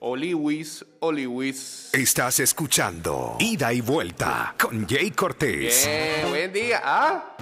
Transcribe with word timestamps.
Oliwis, 0.00 0.84
Oliwis. 1.00 1.90
Estás 1.92 2.38
escuchando 2.38 3.36
Ida 3.40 3.72
y 3.72 3.80
Vuelta 3.80 4.54
con 4.60 4.86
Jay 4.86 5.10
Cortés. 5.10 5.86
Bien, 5.86 6.28
buen 6.30 6.52
día. 6.52 6.80
Ah, 6.84 7.36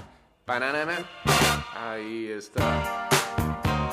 banana. 0.47 1.07
Ahí 1.79 2.29
está. 2.29 3.09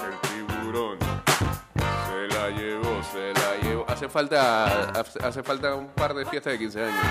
El 0.06 0.30
tiburón. 0.30 0.98
Se 0.98 2.36
la 2.38 2.50
llevó, 2.52 3.04
se 3.04 3.34
la 3.34 3.58
llevó. 3.62 3.86
Hace 3.90 4.08
falta, 4.08 4.92
hace 4.92 5.44
falta 5.44 5.76
un 5.76 5.90
par 5.90 6.14
de 6.14 6.26
fiestas 6.26 6.54
de 6.54 6.60
15 6.60 6.84
años. 6.84 7.06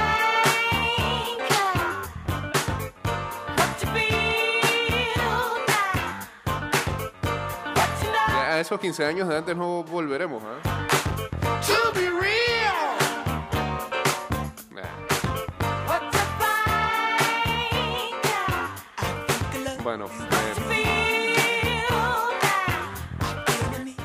A 8.26 8.58
esos 8.60 8.80
15 8.80 9.04
años 9.04 9.28
de 9.28 9.36
antes 9.36 9.56
no 9.56 9.82
volveremos, 9.84 10.42
¿ah? 10.44 10.81
Bueno, 19.82 20.06
eh, 20.06 20.54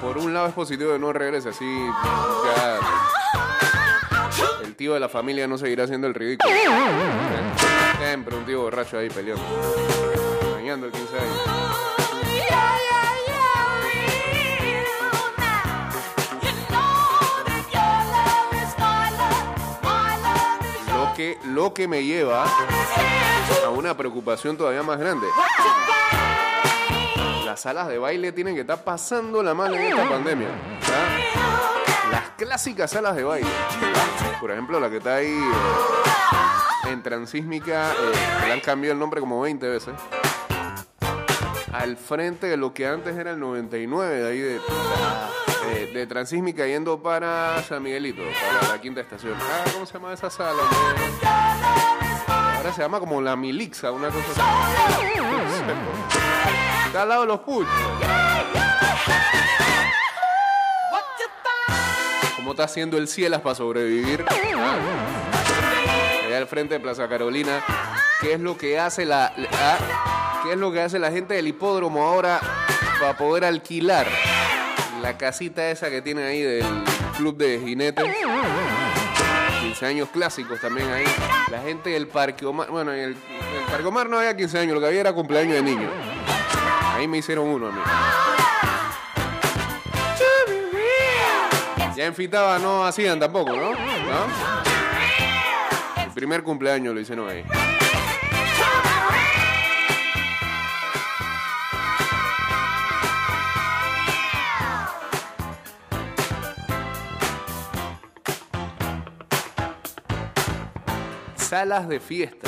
por 0.02 0.18
un 0.18 0.34
lado 0.34 0.48
es 0.48 0.54
positivo 0.54 0.92
que 0.94 1.00
no 1.00 1.14
regrese 1.14 1.50
así. 1.50 1.66
Ya 2.56 2.80
el 4.64 4.76
tío 4.76 4.96
de 4.96 5.00
la 5.00 5.08
familia 5.08 5.48
no 5.48 5.58
seguirá 5.58 5.84
haciendo 5.84 6.08
el 6.08 6.16
ridículo. 6.16 6.52
Siempre 8.00 8.36
un 8.36 8.46
tío 8.46 8.62
borracho 8.62 8.98
ahí 8.98 9.10
peleando. 9.10 9.44
Dañando 10.56 10.88
el 10.88 10.92
15 10.92 11.20
años. 11.20 11.68
Que, 21.18 21.40
lo 21.46 21.74
que 21.74 21.88
me 21.88 22.04
lleva 22.04 22.46
a 23.66 23.70
una 23.70 23.98
preocupación 23.98 24.56
todavía 24.56 24.84
más 24.84 25.00
grande. 25.00 25.26
Las 27.44 27.62
salas 27.62 27.88
de 27.88 27.98
baile 27.98 28.32
tienen 28.32 28.54
que 28.54 28.62
estar 28.62 28.84
pasando 28.84 29.42
la 29.42 29.56
mano 29.56 29.74
en 29.74 29.82
esta 29.82 30.08
pandemia. 30.08 30.48
¿ya? 30.48 32.12
Las 32.12 32.30
clásicas 32.38 32.92
salas 32.92 33.16
de 33.16 33.24
baile. 33.24 33.50
Por 34.40 34.52
ejemplo, 34.52 34.80
la 34.80 34.92
que 34.92 34.98
está 34.98 35.16
ahí 35.16 35.26
eh, 36.86 36.92
en 36.92 37.02
Transísmica, 37.02 37.94
eh, 37.94 38.46
le 38.46 38.54
han 38.54 38.60
cambiado 38.60 38.94
el 38.94 39.00
nombre 39.00 39.20
como 39.20 39.42
20 39.42 39.68
veces. 39.68 39.96
Al 41.74 41.98
frente 41.98 42.46
de 42.46 42.58
lo 42.58 42.76
que 42.76 42.86
antes 42.86 43.18
era 43.18 43.32
el 43.32 43.40
99, 43.40 44.20
de 44.22 44.30
ahí 44.30 44.40
de, 44.40 44.62
eh, 45.70 45.92
de 45.94 46.08
Transísmica 46.08 46.66
yendo 46.66 47.02
para 47.02 47.62
San 47.64 47.82
Miguelito, 47.84 48.22
para 48.62 48.74
la 48.74 48.82
quinta 48.82 49.02
estación. 49.02 49.36
Ah, 49.40 49.64
¿cómo 49.74 49.86
se 49.86 49.94
llama 49.94 50.14
esa 50.14 50.30
sala? 50.30 50.62
Ahora 52.58 52.74
se 52.74 52.82
llama 52.82 53.00
como 53.00 53.22
la 53.22 53.36
Milixa, 53.36 53.92
una 53.92 54.10
cosa 54.10 54.26
así. 54.32 54.42
Está 56.88 57.02
al 57.04 57.10
lado 57.10 57.22
de 57.22 57.28
los 57.28 57.40
puchos. 57.42 57.70
¿Cómo 62.36 62.52
está 62.52 62.64
haciendo 62.64 62.98
el 62.98 63.08
Cielas 63.08 63.42
para 63.42 63.56
sobrevivir? 63.56 64.26
Allá 66.26 66.38
al 66.38 66.48
frente 66.48 66.76
de 66.76 66.80
Plaza 66.80 67.08
Carolina. 67.10 67.62
¿Qué 68.22 68.34
es 68.34 68.40
lo 68.40 68.58
que 68.58 68.80
hace 68.80 69.06
la- 69.06 69.34
ah? 69.54 70.40
¿Qué 70.44 70.54
es 70.54 70.58
lo 70.58 70.72
que 70.72 70.82
hace 70.82 70.98
la 71.00 71.12
gente 71.12 71.34
del 71.34 71.48
hipódromo 71.48 72.08
ahora 72.08 72.40
para 73.00 73.18
poder 73.18 73.44
alquilar 73.46 74.08
la 75.02 75.18
casita 75.18 75.70
esa 75.70 75.90
que 75.90 76.02
tiene 76.02 76.24
ahí 76.24 76.42
del 76.42 76.66
club 77.18 77.38
de 77.38 77.60
jinetes? 77.60 78.06
15 79.62 79.86
años 79.86 80.10
clásicos 80.10 80.60
también 80.60 80.90
ahí. 80.90 81.06
La 81.52 81.62
gente 81.62 81.90
del 81.92 82.08
Parque 82.08 82.46
Omar. 82.46 82.70
Bueno, 82.70 82.94
en 82.94 83.00
el, 83.00 83.12
en 83.12 83.56
el 83.60 83.66
Parque 83.70 83.86
Omar 83.86 84.10
no 84.10 84.18
había 84.20 84.36
15 84.36 84.60
años, 84.60 84.74
lo 84.74 84.80
que 84.80 84.88
había 84.88 85.02
era 85.02 85.14
cumpleaños 85.14 85.56
de 85.56 85.62
niños. 85.62 85.92
Ahí 86.96 87.08
me 87.08 87.18
hicieron 87.18 87.48
uno 87.48 87.68
a 87.68 87.72
mí. 87.72 87.82
Ya 91.96 92.06
en 92.06 92.14
Fitaba 92.14 92.60
no 92.60 92.86
hacían 92.86 93.20
tampoco, 93.20 93.52
¿no? 93.54 93.72
¿No? 93.72 93.78
El 96.04 96.12
primer 96.12 96.44
cumpleaños 96.44 96.94
lo 96.94 97.00
hicieron 97.00 97.28
ahí. 97.28 97.44
Salas 111.58 111.90
de 111.90 112.00
fiesta. 112.00 112.48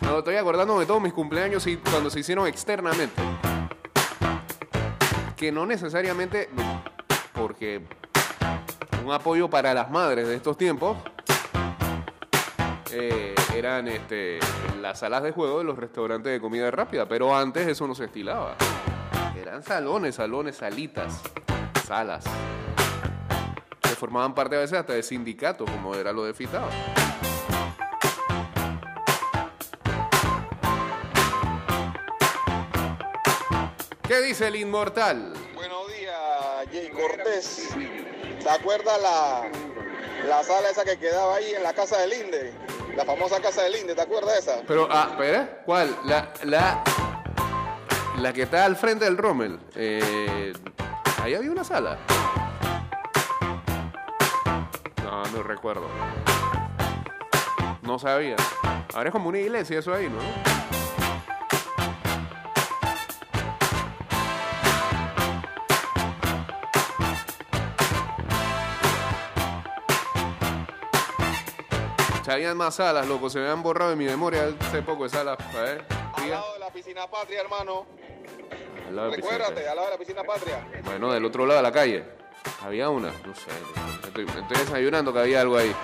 No, 0.00 0.20
estoy 0.20 0.36
acordándome 0.36 0.80
de 0.80 0.86
todos 0.86 1.02
mis 1.02 1.12
cumpleaños 1.12 1.66
y 1.66 1.76
cuando 1.76 2.08
se 2.08 2.20
hicieron 2.20 2.46
externamente. 2.46 3.20
Que 5.36 5.52
no 5.52 5.66
necesariamente, 5.66 6.48
porque 7.34 7.82
un 9.04 9.12
apoyo 9.12 9.50
para 9.50 9.74
las 9.74 9.90
madres 9.90 10.26
de 10.26 10.34
estos 10.34 10.56
tiempos 10.56 10.96
eh, 12.90 13.34
eran 13.54 13.86
este, 13.88 14.38
las 14.80 15.00
salas 15.00 15.22
de 15.22 15.32
juego 15.32 15.58
de 15.58 15.64
los 15.64 15.76
restaurantes 15.76 16.32
de 16.32 16.40
comida 16.40 16.70
rápida, 16.70 17.06
pero 17.06 17.36
antes 17.36 17.68
eso 17.68 17.86
no 17.86 17.94
se 17.94 18.06
estilaba. 18.06 18.56
Eran 19.38 19.62
salones, 19.62 20.14
salones, 20.14 20.56
salitas, 20.56 21.20
salas. 21.86 22.24
Que 23.82 23.90
formaban 23.90 24.34
parte 24.34 24.56
a 24.56 24.60
veces 24.60 24.78
hasta 24.78 24.94
de 24.94 25.02
sindicatos, 25.02 25.70
como 25.70 25.94
era 25.94 26.14
lo 26.14 26.24
de 26.24 26.32
Fitaba. 26.32 26.70
¿Qué 34.14 34.22
dice 34.22 34.46
el 34.46 34.54
inmortal? 34.54 35.32
Buenos 35.56 35.88
días, 35.88 36.14
Jay 36.70 36.88
Cortés. 36.90 37.70
¿Te 38.40 38.48
acuerdas 38.48 39.02
la, 39.02 39.50
la 40.28 40.44
sala 40.44 40.70
esa 40.70 40.84
que 40.84 40.96
quedaba 41.00 41.34
ahí 41.34 41.52
en 41.52 41.64
la 41.64 41.72
casa 41.72 41.98
del 41.98 42.12
Inde? 42.12 42.54
La 42.94 43.04
famosa 43.04 43.40
casa 43.40 43.62
del 43.62 43.74
Inde, 43.74 43.96
¿te 43.96 44.02
acuerdas 44.02 44.34
de 44.34 44.38
esa? 44.38 44.62
Pero, 44.68 44.86
ah, 44.88 45.08
espera, 45.10 45.62
¿cuál? 45.66 45.98
La, 46.04 46.32
la, 46.44 46.84
la 48.18 48.32
que 48.32 48.42
está 48.42 48.64
al 48.64 48.76
frente 48.76 49.04
del 49.04 49.16
Rommel. 49.18 49.58
Eh, 49.74 50.52
ahí 51.20 51.34
había 51.34 51.50
una 51.50 51.64
sala. 51.64 51.98
No, 55.02 55.24
no 55.24 55.42
recuerdo. 55.42 55.88
No 57.82 57.98
sabía. 57.98 58.36
Ahora 58.94 59.08
es 59.08 59.12
como 59.12 59.28
una 59.28 59.40
iglesia 59.40 59.80
eso 59.80 59.92
ahí, 59.92 60.08
¿no? 60.08 60.20
Habían 72.32 72.56
más 72.56 72.76
salas, 72.76 73.06
loco. 73.06 73.28
Se 73.30 73.38
me 73.38 73.48
han 73.48 73.62
borrado 73.62 73.92
en 73.92 73.98
mi 73.98 74.06
memoria 74.06 74.48
hace 74.60 74.82
poco 74.82 75.04
de 75.04 75.10
salas. 75.10 75.38
A 75.40 75.60
ver, 75.60 75.84
Al 76.14 76.30
lado 76.30 76.52
de 76.54 76.58
la 76.58 76.70
piscina 76.70 77.06
patria, 77.06 77.40
hermano. 77.40 77.86
Al 78.88 78.96
lado 78.96 79.10
de 79.10 79.16
piscina. 79.16 79.38
Recuérdate, 79.38 79.68
al 79.68 79.76
lado 79.76 79.86
de 79.88 79.92
la 79.92 79.98
piscina 79.98 80.22
patria. 80.24 80.68
Bueno, 80.84 81.12
del 81.12 81.24
otro 81.24 81.46
lado 81.46 81.58
de 81.58 81.62
la 81.62 81.72
calle. 81.72 82.04
Había 82.64 82.88
una, 82.90 83.08
no 83.08 83.34
sé. 83.34 83.50
Estoy, 84.06 84.24
estoy 84.26 84.56
desayunando 84.58 85.12
que 85.12 85.18
había 85.18 85.40
algo 85.40 85.56
ahí. 85.56 85.74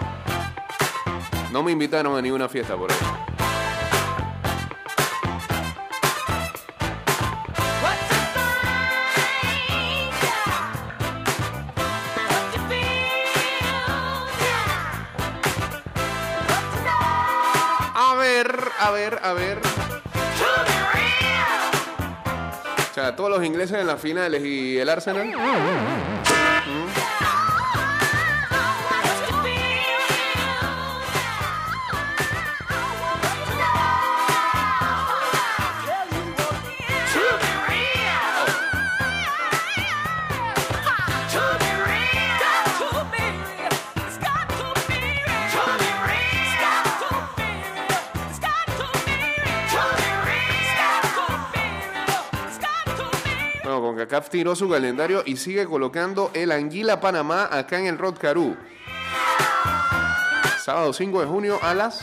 No 1.53 1.63
me 1.63 1.73
invitaron 1.73 2.17
a 2.17 2.23
ninguna 2.23 2.49
fiesta 2.49 2.77
por 2.77 2.91
ahí. 2.93 2.99
Ver, 18.21 18.55
a 18.79 18.91
ver, 18.91 19.19
a 19.23 19.33
ver. 19.33 19.59
O 22.91 22.95
sea, 22.95 23.17
todos 23.17 23.31
los 23.31 23.45
ingleses 23.45 23.81
en 23.81 23.87
las 23.87 24.01
finales 24.01 24.45
y 24.45 24.79
el 24.79 24.89
Arsenal. 24.89 25.33
Tiró 54.29 54.55
su 54.55 54.69
calendario 54.69 55.23
y 55.25 55.37
sigue 55.37 55.67
colocando 55.67 56.31
el 56.35 56.53
Anguila 56.53 57.01
Panamá 57.01 57.49
acá 57.51 57.79
en 57.79 57.87
el 57.87 57.99
Rod 57.99 58.19
Caru. 58.19 58.57
Sábado 60.63 60.93
5 60.93 61.21
de 61.21 61.27
junio 61.27 61.59
a 61.63 61.75
las 61.75 62.01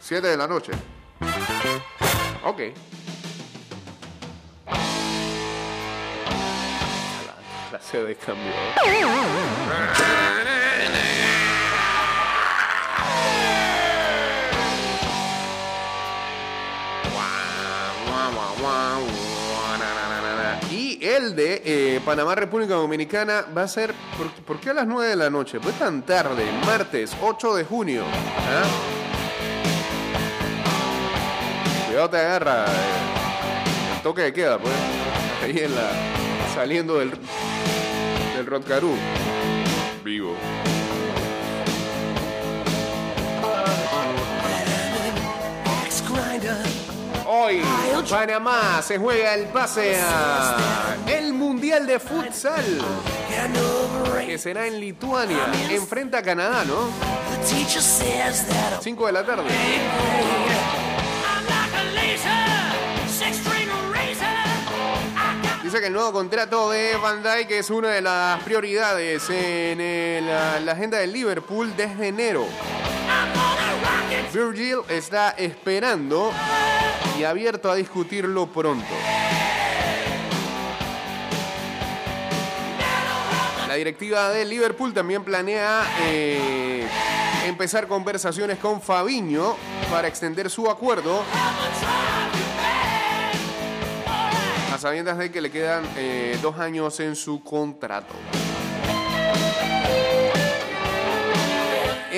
7 0.00 0.26
de 0.26 0.36
la 0.36 0.46
noche. 0.46 0.72
Ok. 2.44 2.60
La, 7.26 7.72
la 7.72 7.80
sede 7.80 8.16
cambió. 8.16 8.52
Eh, 21.64 22.00
Panamá, 22.04 22.34
República 22.34 22.74
Dominicana 22.74 23.46
va 23.56 23.62
a 23.62 23.68
ser. 23.68 23.94
¿por, 24.16 24.30
por 24.44 24.60
qué 24.60 24.70
a 24.70 24.74
las 24.74 24.86
9 24.86 25.08
de 25.10 25.16
la 25.16 25.30
noche? 25.30 25.60
Pues 25.60 25.78
tan 25.78 26.02
tarde, 26.02 26.44
martes 26.66 27.16
8 27.22 27.54
de 27.56 27.64
junio. 27.64 28.02
¿ah? 28.04 28.64
Cuidado, 31.86 32.10
te 32.10 32.16
agarra. 32.18 32.64
eh, 32.66 33.94
el 33.96 34.02
toque 34.02 34.22
de 34.22 34.32
queda, 34.32 34.58
pues. 34.58 34.74
Ahí 35.42 35.58
en 35.58 35.74
la. 35.74 35.88
saliendo 36.54 36.98
del. 36.98 37.10
del 38.36 38.46
Rotcarú. 38.46 38.94
Hoy 47.40 47.62
Panamá 48.10 48.80
se 48.82 48.98
juega 48.98 49.34
el 49.34 49.46
pase 49.46 49.96
a 50.00 50.56
el 51.06 51.32
Mundial 51.32 51.86
de 51.86 51.98
Futsal 52.00 52.64
que 54.26 54.38
será 54.38 54.66
en 54.66 54.80
Lituania. 54.80 55.38
Enfrenta 55.70 56.18
a 56.18 56.22
Canadá, 56.22 56.64
¿no? 56.64 56.90
5 58.82 59.06
de 59.06 59.12
la 59.12 59.24
tarde. 59.24 59.44
Dice 65.62 65.80
que 65.80 65.86
el 65.88 65.92
nuevo 65.92 66.12
contrato 66.12 66.70
de 66.70 66.96
Van 66.96 67.22
Dijk 67.22 67.50
es 67.50 67.70
una 67.70 67.88
de 67.90 68.00
las 68.00 68.42
prioridades 68.42 69.28
en 69.30 69.80
el- 69.80 70.26
la, 70.26 70.60
la 70.60 70.72
agenda 70.72 70.98
del 70.98 71.12
Liverpool 71.12 71.74
desde 71.76 72.08
enero. 72.08 72.46
Virgil 74.32 74.78
está 74.88 75.30
esperando 75.30 76.32
y 77.18 77.24
abierto 77.24 77.70
a 77.70 77.74
discutirlo 77.74 78.46
pronto. 78.46 78.86
La 83.66 83.74
directiva 83.74 84.30
de 84.30 84.44
Liverpool 84.44 84.94
también 84.94 85.24
planea 85.24 85.84
eh, 86.02 86.86
empezar 87.46 87.88
conversaciones 87.88 88.58
con 88.58 88.80
Fabiño 88.80 89.56
para 89.90 90.08
extender 90.08 90.48
su 90.50 90.70
acuerdo 90.70 91.22
a 94.72 94.78
sabiendas 94.78 95.18
de 95.18 95.30
que 95.30 95.40
le 95.40 95.50
quedan 95.50 95.84
eh, 95.96 96.38
dos 96.40 96.58
años 96.58 97.00
en 97.00 97.16
su 97.16 97.42
contrato. 97.42 98.14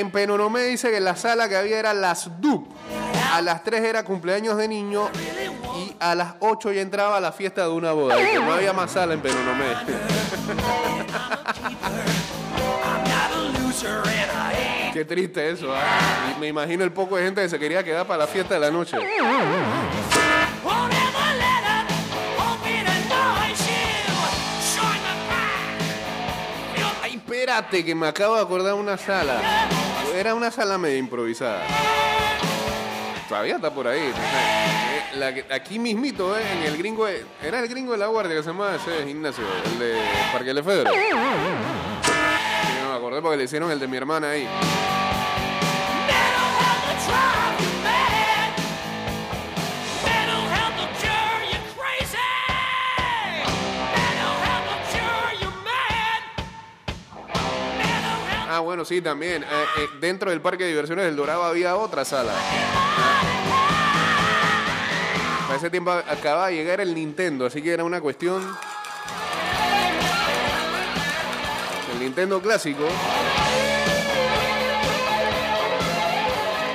En 0.01 0.11
Penonomé 0.11 0.63
dice 0.63 0.91
que 0.91 0.99
la 0.99 1.15
sala 1.15 1.47
que 1.47 1.57
había 1.57 1.79
era 1.79 1.93
las 1.93 2.41
DUP. 2.41 2.67
A 3.35 3.43
las 3.43 3.63
3 3.63 3.85
era 3.85 4.03
cumpleaños 4.03 4.57
de 4.57 4.67
niño 4.67 5.11
y 5.77 5.95
a 6.01 6.15
las 6.15 6.37
8 6.41 6.73
ya 6.73 6.81
entraba 6.81 7.19
a 7.19 7.21
la 7.21 7.33
fiesta 7.33 7.65
de 7.65 7.69
una 7.69 7.93
boda. 7.93 8.17
Que 8.17 8.37
no 8.37 8.51
había 8.51 8.73
más 8.73 8.93
sala 8.93 9.13
en 9.13 9.21
Penonomé. 9.21 9.67
Qué 14.95 15.05
triste 15.05 15.51
eso. 15.51 15.71
¿ah? 15.71 16.35
Me 16.41 16.49
imagino 16.49 16.83
el 16.83 16.93
poco 16.93 17.17
de 17.17 17.25
gente 17.25 17.43
que 17.43 17.51
se 17.51 17.59
quería 17.59 17.85
quedar 17.85 18.07
para 18.07 18.21
la 18.21 18.27
fiesta 18.27 18.55
de 18.55 18.61
la 18.61 18.71
noche. 18.71 18.97
Ay, 27.03 27.17
espérate, 27.17 27.85
que 27.85 27.95
me 27.95 28.09
acabo 28.09 28.37
de 28.37 28.41
acordar 28.41 28.73
una 28.73 28.97
sala. 28.97 29.43
Era 30.21 30.35
una 30.35 30.51
sala 30.51 30.77
medio 30.77 30.99
improvisada. 30.99 31.63
Todavía 33.27 33.55
está 33.57 33.73
por 33.73 33.89
ahí. 33.89 34.13
Eh, 35.15 35.45
aquí 35.51 35.79
mismito, 35.79 36.37
eh, 36.39 36.43
en 36.53 36.63
el 36.65 36.77
gringo. 36.77 37.07
de- 37.07 37.25
Era 37.43 37.61
el 37.61 37.69
gringo 37.69 37.93
de 37.93 37.99
la 37.99 38.07
guardia 38.09 38.37
que 38.37 38.43
se 38.43 38.51
llamaba 38.51 38.77
ese 38.77 39.07
gimnasio, 39.07 39.45
el 39.73 39.79
de 39.79 39.99
Parque 40.31 40.53
Lefebvre. 40.53 40.91
Sí, 40.91 40.99
me 42.87 42.95
acordé 42.97 43.23
porque 43.23 43.39
le 43.39 43.45
hicieron 43.45 43.71
el 43.71 43.81
de 43.81 43.89
mi 43.89 43.97
hermana 43.97 44.29
ahí. 44.33 44.47
Ah, 58.53 58.59
bueno, 58.59 58.85
sí, 58.85 59.01
también. 59.01 59.45
Eh, 59.45 59.47
eh, 59.79 59.89
dentro 60.01 60.29
del 60.29 60.41
parque 60.41 60.65
de 60.65 60.71
diversiones 60.71 61.05
del 61.05 61.15
Dorado 61.15 61.45
había 61.45 61.77
otra 61.77 62.05
sala. 62.05 62.33
Para 65.47 65.57
ese 65.57 65.71
tiempo 65.71 65.93
acababa 65.93 66.49
de 66.49 66.57
llegar 66.57 66.81
el 66.81 66.93
Nintendo, 66.93 67.47
así 67.47 67.63
que 67.63 67.71
era 67.71 67.85
una 67.85 68.01
cuestión. 68.01 68.43
El 71.93 72.01
Nintendo 72.01 72.43
clásico. 72.43 72.83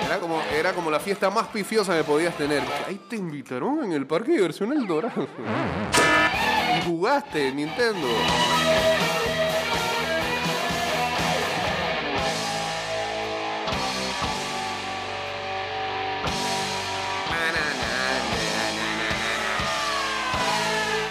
Era 0.06 0.20
como, 0.22 0.42
era 0.58 0.72
como 0.72 0.90
la 0.90 1.02
fiesta 1.02 1.30
más 1.30 1.48
pifiosa 1.48 1.98
que 1.98 2.06
podías 2.06 2.38
tener. 2.38 2.64
Ahí 2.88 3.02
te 3.10 3.18
invitaron 3.18 3.84
en 3.84 3.92
el 3.92 4.08
parque 4.08 4.32
de 4.32 4.38
diversiones 4.38 4.80
del 4.80 4.88
Dorado. 4.88 5.28
Y 6.78 6.86
jugaste 6.86 7.52
Nintendo. 7.52 8.08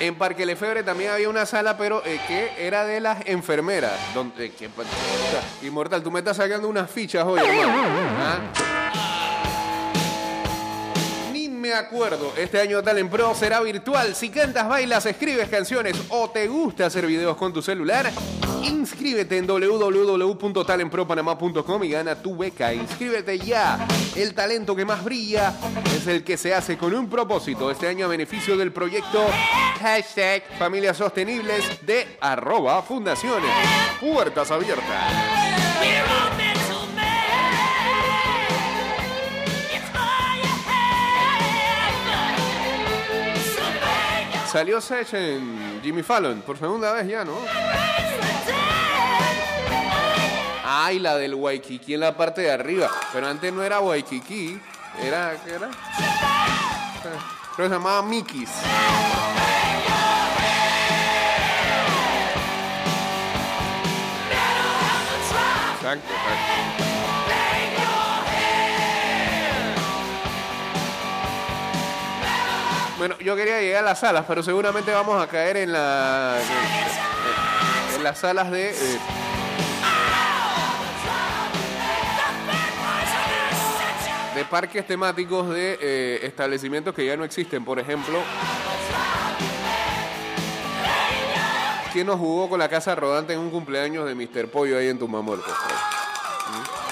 En 0.07 0.17
Parque 0.17 0.45
Lefebvre 0.45 0.83
también 0.83 1.11
había 1.13 1.31
una 1.31 1.47
sala, 1.47 1.79
pero 1.79 2.03
eh, 2.05 2.21
que 2.29 2.51
era 2.59 2.85
de 2.85 3.01
las 3.01 3.27
enfermeras. 3.27 3.93
Donde, 4.13 4.53
que- 4.53 4.69
Inmortal, 5.63 6.03
tú 6.03 6.11
me 6.11 6.19
estás 6.19 6.37
sacando 6.37 6.69
unas 6.69 6.91
fichas 6.91 7.25
hoy, 7.25 7.41
hermano. 7.41 7.73
¿Ah? 8.21 8.39
Ni 11.33 11.49
me 11.49 11.73
acuerdo. 11.73 12.35
Este 12.37 12.61
año 12.61 12.83
Talent 12.83 13.11
Pro 13.11 13.35
será 13.35 13.61
virtual. 13.63 14.15
Si 14.15 14.29
cantas, 14.29 14.69
bailas, 14.69 15.07
escribes 15.07 15.49
canciones 15.49 15.97
o 16.11 16.29
te 16.29 16.49
gusta 16.49 16.85
hacer 16.85 17.07
videos 17.07 17.39
con 17.39 17.55
tu 17.55 17.63
celular, 17.63 18.11
inscríbete 18.67 19.39
en 19.39 19.47
www.talentpropanamá.com 19.47 21.85
y 21.85 21.91
gana 21.91 22.17
tu 22.17 22.37
beca. 22.37 22.75
Inscríbete 22.75 23.39
ya. 23.39 23.87
El 24.17 24.35
talento 24.35 24.75
que 24.77 24.85
más 24.85 25.03
brilla 25.05 25.55
es 25.97 26.07
el 26.07 26.23
que 26.25 26.37
se 26.37 26.53
hace 26.55 26.77
con 26.77 26.95
un 26.95 27.09
propósito. 27.09 27.71
Este 27.71 27.89
año 27.89 28.05
a 28.07 28.09
beneficio 28.09 28.57
del 28.57 28.73
proyecto 28.73 29.25
hashtag 29.81 30.43
Familias 30.59 30.97
Sostenibles 30.97 31.65
de 31.85 32.17
arroba 32.21 32.83
fundaciones. 32.83 33.51
Puertas 34.01 34.51
abiertas. 34.51 35.45
Salió 44.55 44.81
Sech 44.81 45.13
en 45.15 45.81
Jimmy 45.83 46.05
Fallon 46.05 46.41
por 46.43 46.57
segunda 46.57 46.93
vez 46.93 47.09
ya, 47.09 47.25
¿no? 47.25 47.33
Ay, 50.87 50.99
la 50.99 51.17
del 51.17 51.35
Waikiki 51.35 51.95
en 51.95 52.01
la 52.01 52.15
parte 52.15 52.43
de 52.43 52.51
arriba. 52.51 52.91
Pero 53.11 53.27
antes 53.27 53.51
no 53.51 53.63
era 53.63 53.81
Waikiki. 53.81 54.61
Era, 55.03 55.35
¿qué 55.43 55.55
era? 55.55 55.71
Creo 57.57 57.57
que 57.57 57.63
se 57.63 57.69
llamaba 57.71 58.07
exacto. 65.75 66.13
Bueno, 72.99 73.19
yo 73.21 73.35
quería 73.37 73.63
llegar 73.63 73.85
a 73.85 73.87
las 73.87 74.01
salas, 74.01 74.27
pero 74.29 74.43
seguramente 74.43 74.93
vamos 74.93 75.23
a 75.23 75.27
caer 75.29 75.57
en 75.57 75.73
la 75.73 76.37
en 77.97 78.05
las 78.05 78.19
salas 78.19 78.51
de 78.51 78.69
eh, 78.69 78.99
de 84.35 84.45
parques 84.45 84.87
temáticos 84.87 85.49
de 85.51 85.79
eh, 85.81 86.21
establecimientos 86.25 86.95
que 86.95 87.07
ya 87.07 87.17
no 87.17 87.25
existen. 87.25 87.65
Por 87.65 87.79
ejemplo, 87.79 88.19
¿quién 91.93 92.07
nos 92.07 92.19
jugó 92.19 92.49
con 92.49 92.59
la 92.59 92.69
casa 92.69 92.95
rodante 92.95 93.33
en 93.33 93.39
un 93.39 93.51
cumpleaños 93.51 94.07
de 94.07 94.15
Mr. 94.15 94.49
Pollo 94.49 94.77
ahí 94.79 94.89
en 94.89 94.99
Tumamuerto? 94.99 95.49
¿Mm? 95.51 96.85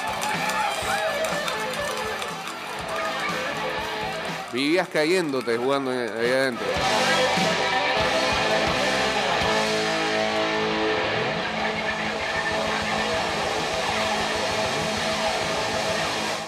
Vivías 4.55 4.89
cayéndote 4.89 5.57
jugando 5.57 5.91
ahí 5.91 6.31
adentro. 6.31 6.67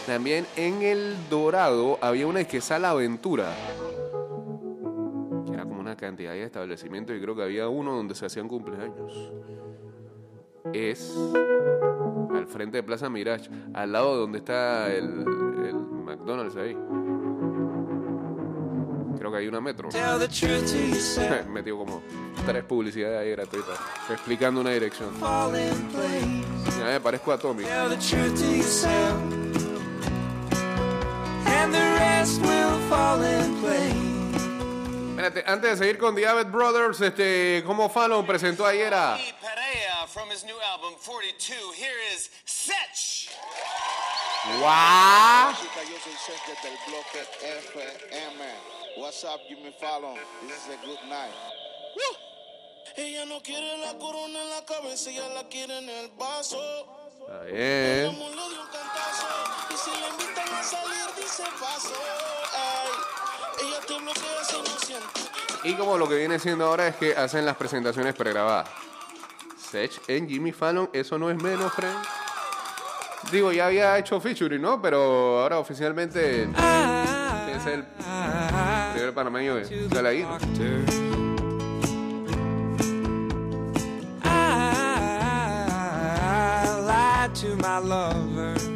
También 0.07 0.47
en 0.57 0.83
el 0.83 1.17
Dorado 1.31 1.99
había 2.03 2.27
una 2.27 2.45
que 2.45 2.61
sala 2.61 2.91
aventura. 2.91 3.55
Que 5.47 5.55
era 5.55 5.63
como 5.65 5.81
una 5.81 5.97
cantidad 5.97 6.33
de 6.33 6.43
establecimientos 6.43 7.17
y 7.17 7.21
creo 7.21 7.35
que 7.35 7.43
había 7.43 7.69
uno 7.69 7.97
donde 7.97 8.15
se 8.15 8.27
hacían 8.27 8.47
cumpleaños. 8.47 9.33
Es 10.75 11.17
al 12.35 12.47
frente 12.47 12.79
de 12.79 12.83
Plaza 12.83 13.09
Mirage, 13.09 13.49
al 13.73 13.93
lado 13.93 14.15
de 14.15 14.21
donde 14.21 14.39
está 14.39 14.93
el, 14.93 15.05
el 15.67 15.75
McDonald's 15.75 16.57
ahí. 16.57 16.77
Creo 19.19 19.31
que 19.33 19.39
hay 19.39 19.47
una 19.49 19.61
metro. 19.63 19.89
Metió 21.51 21.79
como 21.79 22.03
tres 22.45 22.65
publicidades 22.65 23.21
ahí 23.21 23.31
gratuitas, 23.31 23.79
explicando 24.11 24.61
una 24.61 24.71
dirección. 24.71 25.09
Ya 26.79 26.85
me 26.85 27.01
parezco 27.01 27.33
a 27.33 27.39
Tommy. 27.39 27.65
Espérate, 35.11 35.45
antes 35.47 35.71
de 35.71 35.77
seguir 35.77 35.99
con 35.99 36.15
The 36.15 36.27
Abbott 36.27 36.51
Brothers, 36.51 37.01
este, 37.01 37.63
como 37.65 37.89
Fallon 37.89 38.27
presentó 38.27 38.67
ayer 38.67 38.93
a... 38.93 39.19
From 40.09 40.31
his 40.31 40.45
new 40.45 40.61
album 40.61 40.95
42. 41.01 41.75
Here 41.75 41.99
is 42.15 42.31
bloque 46.87 47.25
FM. 47.43 48.45
What's 48.99 49.25
up, 49.25 49.41
Jimmy 49.49 49.73
Fallon? 49.81 50.19
This 50.43 50.69
is 50.69 50.75
a 50.75 50.87
good 50.87 51.01
night. 51.09 51.33
Ella 52.97 53.25
no 53.25 53.41
quiere 53.41 53.79
la 53.79 53.95
corona 53.99 54.41
en 54.41 54.51
la 54.51 54.65
cabeza, 54.65 55.11
ella 55.11 55.29
la 55.35 55.49
quiere 55.49 55.79
en 55.79 55.89
el 55.89 56.11
vaso. 56.19 56.61
Está 57.27 57.45
bien. 57.45 58.15
Si 59.85 59.91
le 59.91 60.09
invitan 60.09 60.55
a 60.55 60.63
salir, 60.63 61.07
dice 61.17 61.43
paso. 61.61 61.95
Ay, 62.55 63.67
ella 63.67 63.81
te 63.87 63.99
bloquea 63.99 64.45
si 64.45 64.57
no 64.57 64.79
siente. 64.79 65.21
Y 65.65 65.75
como 65.75 65.99
lo 65.99 66.09
que 66.09 66.17
viene 66.17 66.39
siendo 66.39 66.65
ahora 66.65 66.89
es 66.89 66.97
que 66.97 67.15
hacen 67.15 67.45
las 67.45 67.57
presentaciones 67.57 68.15
pregrabadas. 68.15 68.69
Sech 69.59 70.01
en 70.09 70.29
Jimmy 70.29 70.53
Fallon, 70.53 70.89
eso 70.93 71.19
no 71.19 71.31
es 71.31 71.43
menos, 71.43 71.73
friend. 71.75 71.99
Digo, 73.31 73.53
ya 73.53 73.67
había 73.67 73.99
hecho 73.99 74.21
featuring, 74.21 74.61
¿no? 74.61 74.81
Pero 74.81 75.41
ahora 75.41 75.59
oficialmente 75.59 76.45
es 76.45 77.67
el 77.67 77.85
primer 78.93 79.15
panameño 79.15 79.57
que 79.57 79.89
sale 79.91 80.09
ahí. 80.09 80.27
to 87.35 87.57
my 87.57 87.79
lover. 87.79 88.74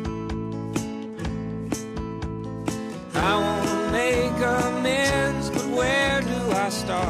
Do 6.85 6.93
I 6.93 6.99
start? 6.99 7.09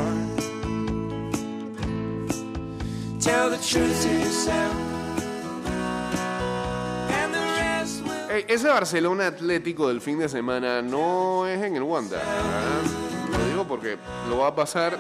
Tell 3.21 3.51
the 3.51 3.59
truth 3.59 4.03
to 4.03 4.09
yourself, 4.09 4.75
and 7.11 7.35
the 7.35 7.41
rest 7.41 8.03
will. 8.05 8.31
Ey, 8.31 8.45
ese 8.49 8.69
Barcelona 8.69 9.27
Atlético 9.27 9.89
del 9.89 10.01
fin 10.01 10.19
de 10.19 10.29
semana 10.29 10.83
no 10.83 11.47
es 11.47 11.63
en 11.63 11.77
el 11.77 11.83
Wanda. 11.83 12.23
Lo 13.31 13.39
digo 13.47 13.65
porque 13.65 13.99
lo 14.29 14.39
va 14.39 14.49
a 14.49 14.55
pasar 14.55 14.99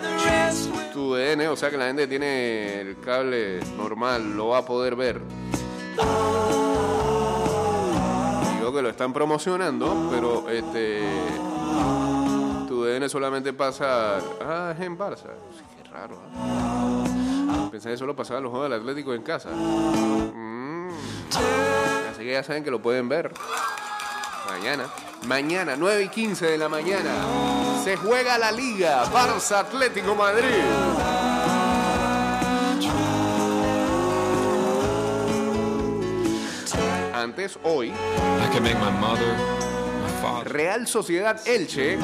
tu 0.92 1.14
DN, 1.14 1.48
o 1.48 1.56
sea 1.56 1.70
que 1.70 1.78
la 1.78 1.86
gente 1.86 2.06
tiene 2.06 2.80
el 2.80 3.00
cable 3.00 3.60
normal, 3.76 4.36
lo 4.36 4.48
va 4.48 4.58
a 4.58 4.66
poder 4.66 4.96
ver. 4.96 5.22
Digo 8.56 8.72
que 8.74 8.82
lo 8.82 8.88
están 8.90 9.12
promocionando, 9.12 10.08
pero 10.10 10.50
este 10.50 11.02
tu 12.98 13.04
DN 13.04 13.08
solamente 13.08 13.52
pasa 13.52 14.18
ah, 14.40 14.74
es 14.74 14.80
en 14.80 14.98
Barça. 14.98 15.30
Qué 15.76 15.88
raro. 15.88 16.18
¿ah? 16.34 17.68
Pensé 17.70 17.90
que 17.90 17.96
solo 17.96 18.16
pasaba 18.16 18.40
los 18.40 18.50
juegos 18.50 18.70
del 18.70 18.80
Atlético 18.80 19.14
en 19.14 19.22
casa. 19.22 19.50
Mm. 19.50 20.88
Así 22.10 22.22
que 22.24 22.32
ya 22.32 22.42
saben 22.42 22.64
que 22.64 22.70
lo 22.70 22.82
pueden 22.82 23.08
ver. 23.08 23.32
Mañana. 24.50 24.86
Mañana, 25.26 25.76
9 25.76 26.04
y 26.04 26.08
15 26.08 26.46
de 26.46 26.58
la 26.58 26.68
mañana. 26.68 27.10
Se 27.84 27.96
juega 27.96 28.38
la 28.38 28.50
liga. 28.50 29.04
Barça 29.12 29.60
Atlético 29.60 30.14
Madrid. 30.14 30.46
Antes, 37.14 37.58
hoy, 37.64 37.92
Real 40.44 40.86
Sociedad 40.86 41.40
Elche. 41.46 41.98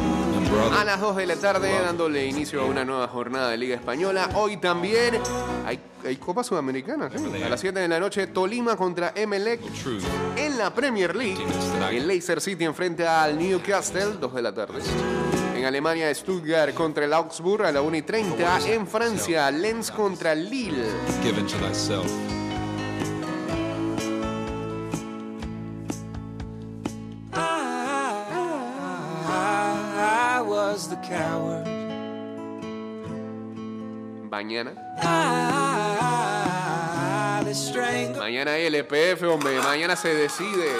A 0.78 0.84
las 0.84 1.00
2 1.00 1.16
de 1.16 1.26
la 1.26 1.36
tarde, 1.36 1.72
dándole 1.80 2.26
inicio 2.26 2.60
a 2.62 2.64
una 2.64 2.84
nueva 2.84 3.08
jornada 3.08 3.50
de 3.50 3.56
Liga 3.56 3.74
Española. 3.76 4.30
Hoy 4.34 4.56
también 4.58 5.18
hay, 5.66 5.78
hay 6.04 6.16
Copa 6.16 6.44
Sudamericana. 6.44 7.10
¿sí? 7.14 7.42
A 7.42 7.48
las 7.48 7.60
7 7.60 7.78
de 7.78 7.88
la 7.88 7.98
noche, 7.98 8.26
Tolima 8.28 8.76
contra 8.76 9.12
Emelec. 9.14 9.60
En 10.36 10.58
la 10.58 10.72
Premier 10.74 11.14
League, 11.16 11.42
el 11.90 12.06
Leicester 12.06 12.40
City 12.40 12.64
enfrenta 12.64 13.22
al 13.22 13.38
Newcastle, 13.38 14.18
2 14.20 14.34
de 14.34 14.42
la 14.42 14.54
tarde. 14.54 14.80
En 15.54 15.64
Alemania, 15.64 16.14
Stuttgart 16.14 16.74
contra 16.74 17.04
el 17.04 17.12
Augsburg 17.12 17.64
a 17.64 17.72
la 17.72 17.80
1 17.80 17.96
y 17.96 18.02
30. 18.02 18.68
En 18.68 18.86
Francia, 18.86 19.50
Lens 19.50 19.90
contra 19.90 20.34
Lille. 20.34 20.88
Coward. 31.02 31.66
Mañana. 34.30 34.72
Mañana 38.18 38.52
hay 38.52 38.66
LPF, 38.66 39.22
hombre. 39.22 39.60
Mañana 39.60 39.94
se 39.96 40.14
decide. 40.14 40.76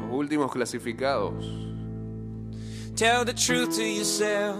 Los 0.00 0.10
últimos 0.10 0.50
clasificados. 0.52 1.44
Tell 2.96 3.24
the 3.24 3.34
truth 3.34 3.76
to 3.76 3.84
yourself, 3.84 4.56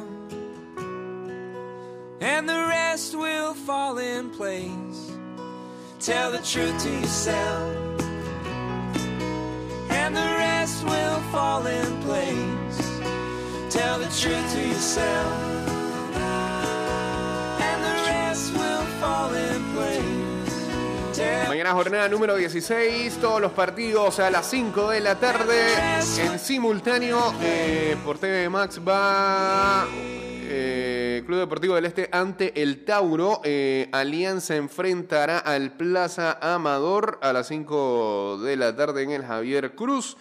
and 2.21 2.49
the 2.49 2.67
rest 2.69 3.15
will 3.15 3.55
fall 3.55 3.99
in 3.99 4.31
place. 4.31 5.22
Tell 6.05 6.33
the 6.33 6.39
truth 6.39 6.83
to 6.83 6.91
yourself, 6.91 8.01
and 9.89 10.17
the 10.17 10.35
rest 10.37 10.83
will 10.83 11.21
fall 11.31 11.65
in 11.65 11.97
place. 12.03 13.01
Tell 13.71 14.01
the 14.01 14.07
truth 14.07 14.53
to 14.53 14.67
yourself, 14.67 15.33
and 17.61 17.85
the 17.85 18.11
rest 18.11 18.53
will 18.53 18.85
fall 18.99 19.33
in 19.33 19.63
place. 19.77 21.17
Tell 21.17 21.49
Mañana 21.49 21.73
jornada 21.73 22.09
número 22.09 22.35
16, 22.35 23.19
todos 23.21 23.41
los 23.41 23.53
partidos 23.53 24.19
a 24.19 24.29
las 24.29 24.51
5 24.51 24.91
de 24.91 25.01
la 25.03 25.21
tarde 25.21 25.55
en 26.19 26.37
simultáneo 26.41 27.33
eh, 27.43 27.97
por 28.05 28.19
TV 28.19 28.49
Max 28.49 28.81
va 28.81 29.87
Club 31.25 31.39
Deportivo 31.39 31.75
del 31.75 31.85
Este 31.85 32.09
ante 32.13 32.63
el 32.63 32.85
Tauro. 32.85 33.41
eh, 33.45 33.89
Alianza 33.93 34.57
enfrentará 34.57 35.39
al 35.39 35.73
Plaza 35.73 36.39
Amador 36.41 37.19
a 37.23 37.33
las 37.33 37.49
5 37.49 38.39
de 38.43 38.57
la 38.57 38.75
tarde 38.75 39.03
en 39.03 39.11
el 39.11 39.25
Javier 39.25 39.75
Cruz. 39.75 40.17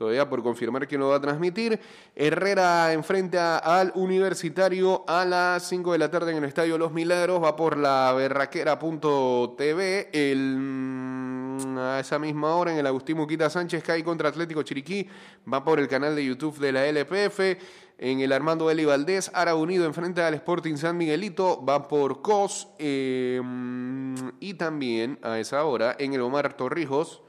Todavía 0.00 0.26
por 0.30 0.42
confirmar 0.42 0.88
quién 0.88 1.02
lo 1.02 1.10
va 1.10 1.16
a 1.16 1.20
transmitir. 1.20 1.78
Herrera 2.16 2.90
enfrenta 2.94 3.58
al 3.58 3.92
Universitario 3.94 5.04
a 5.06 5.26
las 5.26 5.68
5 5.68 5.92
de 5.92 5.98
la 5.98 6.10
tarde 6.10 6.30
en 6.30 6.38
el 6.38 6.44
Estadio 6.44 6.78
Los 6.78 6.90
Milagros. 6.90 7.44
Va 7.44 7.54
por 7.54 7.76
la 7.76 8.10
berraquera.tv. 8.16 10.08
El, 10.10 10.56
mm, 10.58 11.76
a 11.76 12.00
esa 12.00 12.18
misma 12.18 12.54
hora 12.54 12.72
en 12.72 12.78
el 12.78 12.86
Agustín 12.86 13.18
Muquita 13.18 13.50
Sánchez 13.50 13.82
cae 13.84 14.02
contra 14.02 14.30
Atlético 14.30 14.62
Chiriquí. 14.62 15.06
Va 15.52 15.62
por 15.62 15.78
el 15.78 15.86
canal 15.86 16.16
de 16.16 16.24
YouTube 16.24 16.58
de 16.58 16.72
la 16.72 16.86
LPF. 16.86 17.58
En 17.98 18.20
el 18.20 18.32
Armando 18.32 18.70
Eli 18.70 18.86
Valdés, 18.86 19.30
Ara 19.34 19.54
Unido 19.54 19.84
enfrenta 19.84 20.26
al 20.26 20.32
Sporting 20.32 20.76
San 20.76 20.96
Miguelito, 20.96 21.62
va 21.62 21.88
por 21.88 22.22
COS. 22.22 22.68
eh, 22.78 23.38
mm, 23.44 24.14
y 24.40 24.54
también 24.54 25.18
a 25.20 25.38
esa 25.38 25.62
hora 25.66 25.94
en 25.98 26.14
el 26.14 26.22
Omar 26.22 26.54
Torrijos, 26.54 27.20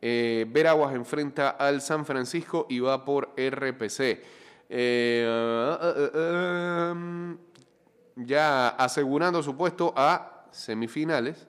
eh, 0.00 0.46
Veraguas 0.48 0.94
enfrenta 0.94 1.50
al 1.50 1.80
San 1.80 2.06
Francisco 2.06 2.66
y 2.68 2.80
va 2.80 3.04
por 3.04 3.34
RPC. 3.36 4.22
Eh, 4.70 5.26
ah, 5.26 5.78
ah, 5.80 6.10
ah, 6.14 6.94
mm, 6.94 7.34
ya 8.16 8.68
asegurando 8.68 9.42
su 9.42 9.56
puesto 9.56 9.92
a 9.96 10.46
semifinales. 10.50 11.46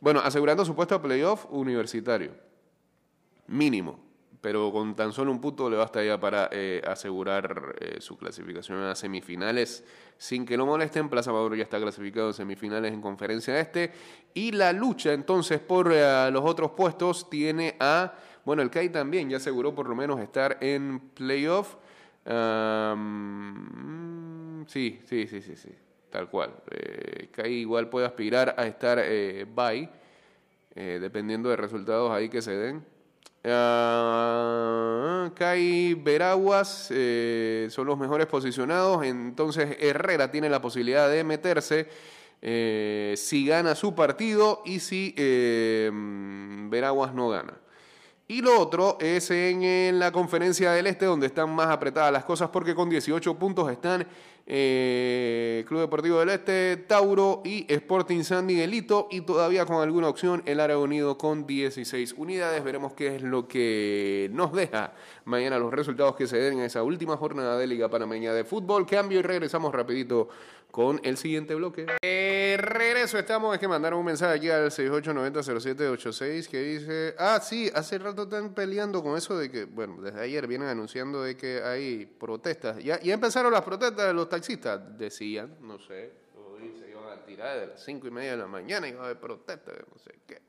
Bueno, 0.00 0.20
asegurando 0.20 0.64
su 0.64 0.74
puesto 0.74 0.94
a 0.94 1.02
playoff 1.02 1.46
universitario. 1.50 2.32
Mínimo. 3.46 4.07
Pero 4.40 4.70
con 4.70 4.94
tan 4.94 5.12
solo 5.12 5.32
un 5.32 5.40
punto 5.40 5.68
le 5.68 5.76
basta 5.76 6.02
ya 6.04 6.18
para 6.20 6.48
eh, 6.52 6.80
asegurar 6.86 7.74
eh, 7.80 7.96
su 8.00 8.16
clasificación 8.16 8.78
a 8.82 8.94
semifinales 8.94 9.84
sin 10.16 10.46
que 10.46 10.56
lo 10.56 10.64
molesten. 10.66 11.08
Plaza 11.08 11.32
Maduro 11.32 11.56
ya 11.56 11.62
está 11.62 11.80
clasificado 11.80 12.28
en 12.28 12.34
semifinales 12.34 12.92
en 12.92 13.00
conferencia 13.00 13.58
este. 13.58 13.92
Y 14.34 14.52
la 14.52 14.72
lucha 14.72 15.12
entonces 15.12 15.58
por 15.60 15.90
eh, 15.92 16.30
los 16.30 16.44
otros 16.44 16.70
puestos 16.72 17.28
tiene 17.30 17.76
a. 17.80 18.12
Bueno, 18.44 18.62
el 18.62 18.70
CAI 18.70 18.90
también 18.90 19.28
ya 19.30 19.38
aseguró 19.38 19.74
por 19.74 19.88
lo 19.88 19.96
menos 19.96 20.20
estar 20.20 20.58
en 20.60 21.00
playoff. 21.14 21.76
Am, 22.24 23.04
sí, 24.66 25.00
sí, 25.04 25.26
sí, 25.26 25.42
sí, 25.42 25.56
sí. 25.56 25.70
Tal 26.10 26.28
cual. 26.30 26.54
Eh, 26.70 27.28
CAI 27.32 27.54
igual 27.54 27.88
puede 27.88 28.06
aspirar 28.06 28.54
a 28.56 28.66
estar 28.66 28.98
eh, 29.02 29.44
bye, 29.44 29.90
dependiendo 30.74 31.48
de 31.48 31.56
resultados 31.56 32.12
ahí 32.12 32.28
que 32.28 32.40
se 32.40 32.52
den. 32.56 32.97
Ah, 33.50 35.30
Kai 35.34 35.94
Veraguas 35.94 36.88
eh, 36.90 37.68
son 37.70 37.86
los 37.86 37.98
mejores 37.98 38.26
posicionados, 38.26 39.04
entonces 39.04 39.76
Herrera 39.80 40.30
tiene 40.30 40.48
la 40.48 40.60
posibilidad 40.60 41.08
de 41.08 41.24
meterse 41.24 41.88
eh, 42.42 43.14
si 43.16 43.46
gana 43.46 43.74
su 43.74 43.94
partido 43.94 44.62
y 44.64 44.80
si 44.80 45.14
eh, 45.16 45.90
Veraguas 45.92 47.14
no 47.14 47.28
gana. 47.28 47.54
Y 48.30 48.42
lo 48.42 48.60
otro 48.60 48.98
es 49.00 49.30
en 49.30 49.98
la 49.98 50.12
conferencia 50.12 50.72
del 50.72 50.86
Este, 50.86 51.06
donde 51.06 51.28
están 51.28 51.48
más 51.50 51.68
apretadas 51.68 52.12
las 52.12 52.24
cosas, 52.24 52.50
porque 52.50 52.74
con 52.74 52.90
18 52.90 53.38
puntos 53.38 53.72
están 53.72 54.06
eh, 54.50 55.62
Club 55.68 55.80
Deportivo 55.80 56.20
del 56.20 56.30
Este, 56.30 56.78
Tauro 56.78 57.42
y 57.44 57.66
Sporting 57.68 58.22
San 58.22 58.46
Miguelito, 58.46 59.06
y 59.10 59.20
todavía 59.20 59.66
con 59.66 59.82
alguna 59.82 60.08
opción 60.08 60.42
el 60.46 60.58
Área 60.58 60.78
Unido 60.78 61.18
con 61.18 61.46
16 61.46 62.14
unidades. 62.16 62.64
Veremos 62.64 62.94
qué 62.94 63.16
es 63.16 63.22
lo 63.22 63.46
que 63.46 64.30
nos 64.32 64.54
deja 64.54 64.94
mañana 65.26 65.58
los 65.58 65.72
resultados 65.72 66.16
que 66.16 66.26
se 66.26 66.38
den 66.38 66.54
en 66.54 66.64
esa 66.64 66.82
última 66.82 67.18
jornada 67.18 67.58
de 67.58 67.66
Liga 67.66 67.90
Panameña 67.90 68.32
de 68.32 68.44
Fútbol. 68.44 68.86
Cambio 68.86 69.18
y 69.18 69.22
regresamos 69.22 69.74
rapidito 69.74 70.30
con 70.70 71.00
el 71.02 71.16
siguiente 71.16 71.54
bloque. 71.54 71.86
Eh, 72.02 72.56
regreso, 72.60 73.18
estamos, 73.18 73.54
es 73.54 73.60
que 73.60 73.68
mandaron 73.68 73.98
un 73.98 74.06
mensaje 74.06 74.36
aquí 74.36 74.50
al 74.50 74.70
68900786 74.70 76.48
que 76.48 76.62
dice, 76.62 77.14
ah, 77.18 77.40
sí, 77.42 77.70
hace 77.74 77.98
rato 77.98 78.22
están 78.24 78.54
peleando 78.54 79.02
con 79.02 79.16
eso 79.16 79.36
de 79.36 79.50
que, 79.50 79.64
bueno, 79.64 80.00
desde 80.00 80.20
ayer 80.20 80.46
vienen 80.46 80.68
anunciando 80.68 81.22
de 81.22 81.36
que 81.36 81.62
hay 81.62 82.06
protestas. 82.06 82.82
Ya, 82.82 83.00
ya 83.00 83.14
empezaron 83.14 83.52
las 83.52 83.62
protestas 83.62 84.06
de 84.06 84.12
los 84.12 84.28
taxistas, 84.28 84.96
decían, 84.98 85.56
no 85.60 85.78
sé, 85.78 86.12
se 86.78 86.90
iban 86.90 87.08
a 87.08 87.24
tirar 87.24 87.58
de 87.58 87.66
las 87.68 87.84
cinco 87.84 88.06
y 88.06 88.10
media 88.10 88.32
de 88.32 88.36
la 88.38 88.46
mañana 88.46 88.86
y 88.88 88.90
iba 88.90 89.02
a 89.02 89.04
haber 89.06 89.18
protestas, 89.18 89.74
no 89.92 89.98
sé 89.98 90.18
qué. 90.26 90.42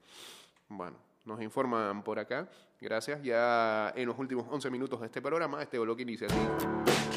Bueno, 0.68 0.98
nos 1.26 1.42
informan 1.42 2.04
por 2.04 2.20
acá. 2.20 2.50
Gracias. 2.82 3.22
Ya 3.24 3.92
en 3.96 4.08
los 4.08 4.18
últimos 4.18 4.46
11 4.50 4.70
minutos 4.70 5.00
de 5.02 5.08
este 5.08 5.22
programa, 5.22 5.62
este 5.62 5.78
bloque 5.80 6.04
inicia 6.04 6.28
así. 6.28 7.09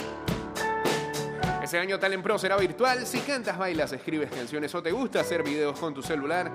Ese 1.62 1.78
año 1.78 1.98
Talent 1.98 2.22
Pro 2.22 2.38
será 2.38 2.56
virtual. 2.56 3.06
Si 3.06 3.20
cantas, 3.20 3.56
bailas, 3.56 3.92
escribes 3.92 4.30
canciones 4.30 4.74
o 4.74 4.82
te 4.82 4.90
gusta 4.90 5.20
hacer 5.20 5.42
videos 5.44 5.78
con 5.78 5.94
tu 5.94 6.02
celular, 6.02 6.50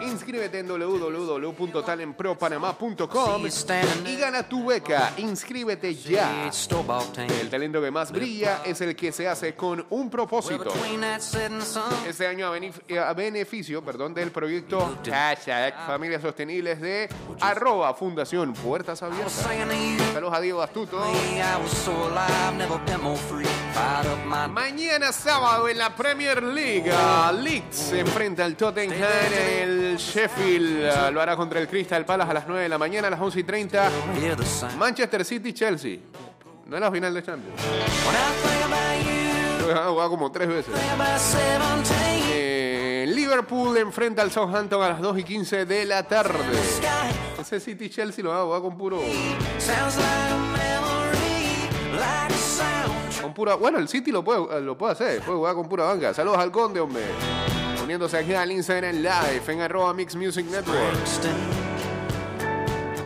inscríbete 0.00 0.60
en 0.60 0.68
www.talentpropanamá.com 0.68 3.42
y 4.06 4.16
gana 4.16 4.48
tu 4.48 4.66
beca. 4.66 5.12
Inscríbete 5.16 5.94
ya. 5.96 6.46
El 7.40 7.50
talento 7.50 7.82
que 7.82 7.90
más 7.90 8.12
brilla 8.12 8.60
es 8.64 8.80
el 8.80 8.94
que 8.94 9.10
se 9.10 9.26
hace 9.26 9.56
con 9.56 9.84
un 9.90 10.08
propósito. 10.08 10.70
Este 12.06 12.26
año 12.28 12.46
a, 12.46 12.56
benef- 12.56 12.96
a 12.98 13.12
beneficio 13.14 13.82
perdón, 13.84 14.14
del 14.14 14.30
proyecto 14.30 14.98
Hashtag 15.04 15.74
Familias 15.86 16.22
Sostenibles 16.22 16.80
de 16.80 17.08
arroba 17.40 17.92
Fundación 17.94 18.52
Puertas 18.52 19.02
Abiertas. 19.02 19.32
Saludos 20.12 20.34
a 20.34 20.40
Diego 20.40 20.62
Astuto. 20.62 21.02
Mañana 24.48 25.12
sábado 25.12 25.68
en 25.68 25.78
la 25.78 25.94
Premier 25.94 26.42
League, 26.42 26.90
Leeds 27.42 27.76
se 27.76 28.00
enfrenta 28.00 28.44
al 28.44 28.56
Tottenham 28.56 29.08
en 29.32 29.34
el 29.70 29.96
Sheffield. 29.96 31.08
uh, 31.08 31.12
lo 31.12 31.20
hará 31.20 31.36
contra 31.36 31.60
el 31.60 31.68
Crystal 31.68 32.04
Palace 32.04 32.30
a 32.30 32.34
las 32.34 32.46
9 32.46 32.62
de 32.62 32.68
la 32.68 32.78
mañana, 32.78 33.08
a 33.08 33.10
las 33.10 33.20
11 33.20 33.40
y 33.40 33.44
30. 33.44 33.90
Manchester 34.78 35.24
City, 35.24 35.52
Chelsea. 35.52 35.98
No 36.66 36.76
es 36.76 36.80
la 36.80 36.90
final 36.90 37.14
de 37.14 37.22
Champions. 37.22 37.60
Lo 39.66 39.80
han 39.80 39.90
jugado 39.90 40.10
como 40.10 40.32
tres 40.32 40.48
veces. 40.48 40.74
Eh, 42.32 43.06
Liverpool 43.08 43.76
enfrenta 43.76 44.22
al 44.22 44.30
Southampton 44.30 44.82
a 44.82 44.88
las 44.90 45.00
2 45.00 45.18
y 45.18 45.24
15 45.24 45.66
de 45.66 45.84
la 45.84 46.02
tarde. 46.02 46.38
Ese 47.40 47.60
City 47.60 47.88
Chelsea 47.88 48.24
lo 48.24 48.30
va 48.30 48.40
a 48.40 48.44
jugar 48.44 48.62
con 48.62 48.76
puro. 48.76 49.00
Con 53.22 53.32
pura, 53.32 53.54
bueno, 53.54 53.78
el 53.78 53.88
City 53.88 54.10
lo 54.10 54.24
puede, 54.24 54.60
lo 54.60 54.76
puede 54.76 54.92
hacer, 54.92 55.22
puede 55.22 55.38
jugar 55.38 55.54
con 55.54 55.68
pura 55.68 55.84
banca. 55.84 56.12
Saludos 56.12 56.38
al 56.38 56.50
Conde, 56.50 56.80
hombre. 56.80 57.04
Uniéndose 57.82 58.18
aquí 58.18 58.34
al 58.34 58.50
Instagram 58.50 58.96
Live 58.96 59.42
en 59.48 59.60
arroba 59.60 59.94
Mix 59.94 60.16
Music 60.16 60.46
Network. 60.50 61.71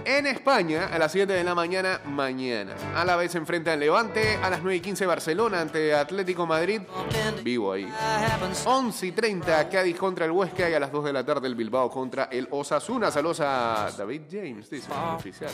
En 0.08 0.24
España, 0.24 0.88
a 0.92 1.00
las 1.00 1.10
7 1.10 1.32
de 1.32 1.42
la 1.42 1.56
mañana, 1.56 2.00
mañana. 2.04 2.76
A 2.94 3.04
la 3.04 3.16
vez 3.16 3.32
se 3.32 3.38
enfrenta 3.38 3.72
al 3.72 3.80
Levante, 3.80 4.38
a 4.40 4.48
las 4.48 4.62
9 4.62 4.76
y 4.76 4.80
15 4.80 5.04
Barcelona 5.04 5.60
ante 5.60 5.92
Atlético 5.92 6.46
Madrid. 6.46 6.80
Vivo 7.42 7.72
ahí. 7.72 7.92
11 8.64 9.06
y 9.06 9.10
30 9.10 9.68
Cádiz 9.68 9.96
contra 9.96 10.24
el 10.24 10.30
Huesca 10.30 10.70
y 10.70 10.74
a 10.74 10.78
las 10.78 10.92
2 10.92 11.06
de 11.06 11.12
la 11.12 11.26
tarde 11.26 11.48
el 11.48 11.56
Bilbao 11.56 11.90
contra 11.90 12.28
el 12.30 12.46
Osasuna. 12.52 13.10
Saludos 13.10 13.40
a 13.40 13.90
David 13.98 14.22
James, 14.30 14.70
dice 14.70 14.88
oficial. 15.16 15.50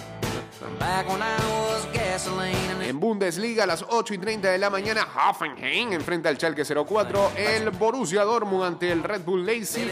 En 2.82 3.00
Bundesliga 3.00 3.64
a 3.64 3.66
las 3.66 3.86
8 3.88 4.12
y 4.12 4.18
30 4.18 4.50
de 4.50 4.58
la 4.58 4.68
mañana, 4.68 5.08
Hoffenheim 5.30 5.94
enfrenta 5.94 6.28
al 6.28 6.36
Schalke 6.36 6.64
04. 6.64 7.32
El 7.36 7.70
Borussia 7.70 8.22
Dortmund 8.22 8.64
ante 8.64 8.92
el 8.92 9.02
Red 9.02 9.22
Bull 9.22 9.46
Leipzig. 9.46 9.88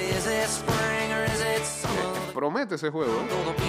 Promete 2.41 2.77
ese 2.77 2.89
juego. 2.89 3.13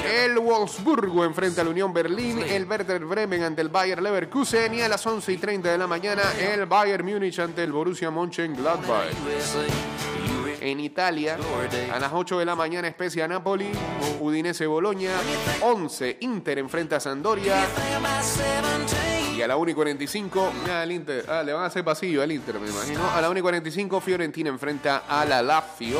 ¿eh? 0.05 0.23
El 0.23 0.39
Wolfsburgo 0.39 1.25
enfrenta 1.25 1.59
al 1.59 1.67
Unión 1.67 1.91
Berlín. 1.91 2.39
El 2.39 2.65
Werder 2.65 3.03
Bremen 3.03 3.43
ante 3.43 3.61
el 3.61 3.67
Bayer 3.67 4.01
Leverkusen. 4.01 4.73
Y 4.73 4.81
a 4.81 4.87
las 4.87 5.05
11 5.05 5.33
y 5.33 5.37
30 5.37 5.69
de 5.73 5.77
la 5.77 5.87
mañana, 5.87 6.21
el 6.39 6.65
Bayern 6.67 7.05
Múnich 7.05 7.37
ante 7.39 7.65
el 7.65 7.73
Borussia 7.73 8.09
Mönchengladbach. 8.11 9.11
En 10.61 10.79
Italia, 10.79 11.37
a 11.93 11.99
las 11.99 12.13
8 12.13 12.39
de 12.39 12.45
la 12.45 12.55
mañana, 12.55 12.89
Spezia 12.89 13.27
Napoli, 13.27 13.69
Udinese 14.21 14.65
Boloña, 14.67 15.11
11 15.63 16.19
Inter 16.21 16.59
enfrenta 16.59 16.95
a 16.95 16.99
Sampdoria 17.01 17.67
y 19.35 19.41
a 19.41 19.47
la 19.47 19.57
1 19.57 19.71
y 19.71 19.73
45, 19.73 20.53
ah, 20.69 20.83
el 20.83 20.91
Inter, 20.91 21.25
ah, 21.29 21.43
le 21.43 21.53
van 21.53 21.63
a 21.63 21.67
hacer 21.67 21.83
pasillo 21.83 22.21
al 22.21 22.31
Inter, 22.31 22.59
me 22.59 22.69
imagino. 22.69 23.09
A 23.11 23.21
la 23.21 23.29
1 23.29 23.39
y 23.39 23.41
45, 23.41 24.01
Fiorentina 24.01 24.49
enfrenta 24.49 25.03
a 25.07 25.25
la 25.25 25.41
Lazio. 25.41 25.99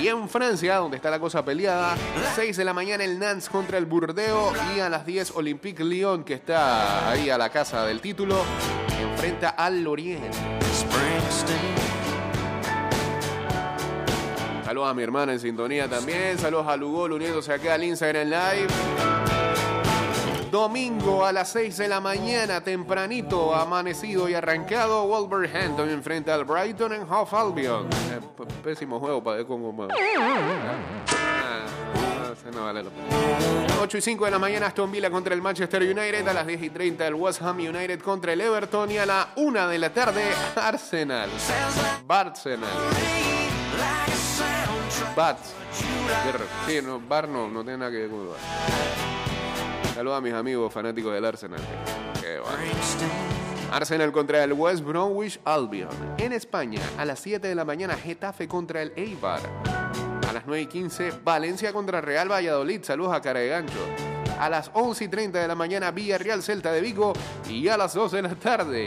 Y 0.00 0.08
en 0.08 0.28
Francia, 0.28 0.76
donde 0.76 0.96
está 0.96 1.10
la 1.10 1.18
cosa 1.18 1.44
peleada, 1.44 1.96
6 2.34 2.56
de 2.56 2.64
la 2.64 2.72
mañana 2.72 3.04
el 3.04 3.18
Nantes 3.18 3.48
contra 3.48 3.78
el 3.78 3.86
Burdeo 3.86 4.52
y 4.76 4.80
a 4.80 4.88
las 4.88 5.06
10 5.06 5.32
Olympique 5.36 5.84
Lyon, 5.84 6.24
que 6.24 6.34
está 6.34 7.10
ahí 7.10 7.30
a 7.30 7.38
la 7.38 7.50
casa 7.50 7.84
del 7.86 8.00
título, 8.00 8.42
enfrenta 9.00 9.50
al 9.50 9.82
Lorient. 9.82 10.34
Saludos 14.64 14.90
a 14.90 14.94
mi 14.94 15.02
hermana 15.02 15.32
en 15.32 15.40
sintonía 15.40 15.88
también. 15.88 16.38
Saludos 16.38 16.66
a 16.66 16.76
Lugol 16.76 17.12
uniéndose 17.12 17.52
acá 17.52 17.74
al 17.74 17.84
Instagram 17.84 18.28
Live. 18.28 19.23
Domingo 20.58 21.26
a 21.26 21.32
las 21.32 21.48
6 21.48 21.76
de 21.78 21.88
la 21.88 21.98
mañana, 22.00 22.60
tempranito, 22.60 23.52
amanecido 23.52 24.28
y 24.28 24.34
arrancado, 24.34 25.04
Wolverhampton 25.08 25.90
enfrenta 25.90 26.32
al 26.32 26.44
Brighton 26.44 26.92
en 26.92 27.02
Half 27.10 27.34
Albion. 27.34 27.88
Eh, 27.88 28.20
p- 28.36 28.44
pésimo 28.62 29.00
juego 29.00 29.20
para 29.20 29.38
ver 29.38 29.46
cómo. 29.46 29.88
Ese 32.32 32.50
no 32.52 32.66
vale 32.66 32.84
la 32.84 32.90
pena. 32.90 33.80
8 33.82 33.98
y 33.98 34.00
5 34.00 34.24
de 34.26 34.30
la 34.30 34.38
mañana, 34.38 34.66
Aston 34.68 34.92
Villa 34.92 35.10
contra 35.10 35.34
el 35.34 35.42
Manchester 35.42 35.82
United. 35.82 36.28
A 36.28 36.32
las 36.32 36.46
10 36.46 36.62
y 36.62 36.70
30, 36.70 37.04
el 37.08 37.14
West 37.14 37.42
Ham 37.42 37.56
United 37.58 38.00
contra 38.00 38.32
el 38.32 38.40
Everton. 38.40 38.92
Y 38.92 38.98
a 38.98 39.06
la 39.06 39.30
1 39.34 39.66
de 39.66 39.78
la 39.80 39.92
tarde, 39.92 40.22
Arsenal. 40.54 41.30
Barsenal. 42.06 42.70
Bats. 45.16 45.52
Sí, 46.68 46.78
no, 46.80 47.00
Bar 47.00 47.28
no, 47.28 47.48
no 47.48 47.62
tiene 47.64 47.78
nada 47.78 47.90
que 47.90 47.96
ver 47.96 48.08
con 48.10 48.20
el 48.20 48.26
Bar. 48.28 49.23
Saludos 49.94 50.18
a 50.18 50.20
mis 50.20 50.32
amigos 50.34 50.72
fanáticos 50.72 51.12
del 51.12 51.24
Arsenal. 51.24 51.60
Qué 52.20 52.38
bueno. 52.40 52.56
Arsenal 53.72 54.12
contra 54.12 54.42
el 54.44 54.52
West 54.52 54.82
Bromwich 54.84 55.38
Albion. 55.44 55.88
En 56.18 56.32
España, 56.32 56.80
a 56.98 57.04
las 57.04 57.20
7 57.20 57.46
de 57.46 57.54
la 57.54 57.64
mañana, 57.64 57.94
Getafe 57.94 58.46
contra 58.48 58.82
el 58.82 58.92
Eibar. 58.96 59.40
A 60.28 60.32
las 60.32 60.44
9 60.46 60.62
y 60.62 60.66
15, 60.66 61.12
Valencia 61.24 61.72
contra 61.72 62.00
Real 62.00 62.30
Valladolid. 62.30 62.82
Saludos 62.82 63.14
a 63.14 63.20
cara 63.20 63.40
de 63.40 63.48
gancho. 63.48 63.78
A 64.38 64.48
las 64.48 64.70
11 64.74 65.04
y 65.04 65.08
30 65.08 65.38
de 65.38 65.46
la 65.48 65.54
mañana, 65.54 65.92
Villarreal 65.92 66.42
Celta 66.42 66.72
de 66.72 66.80
Vigo. 66.80 67.12
Y 67.48 67.68
a 67.68 67.76
las 67.76 67.94
12 67.94 68.16
de 68.16 68.22
la 68.22 68.34
tarde, 68.34 68.86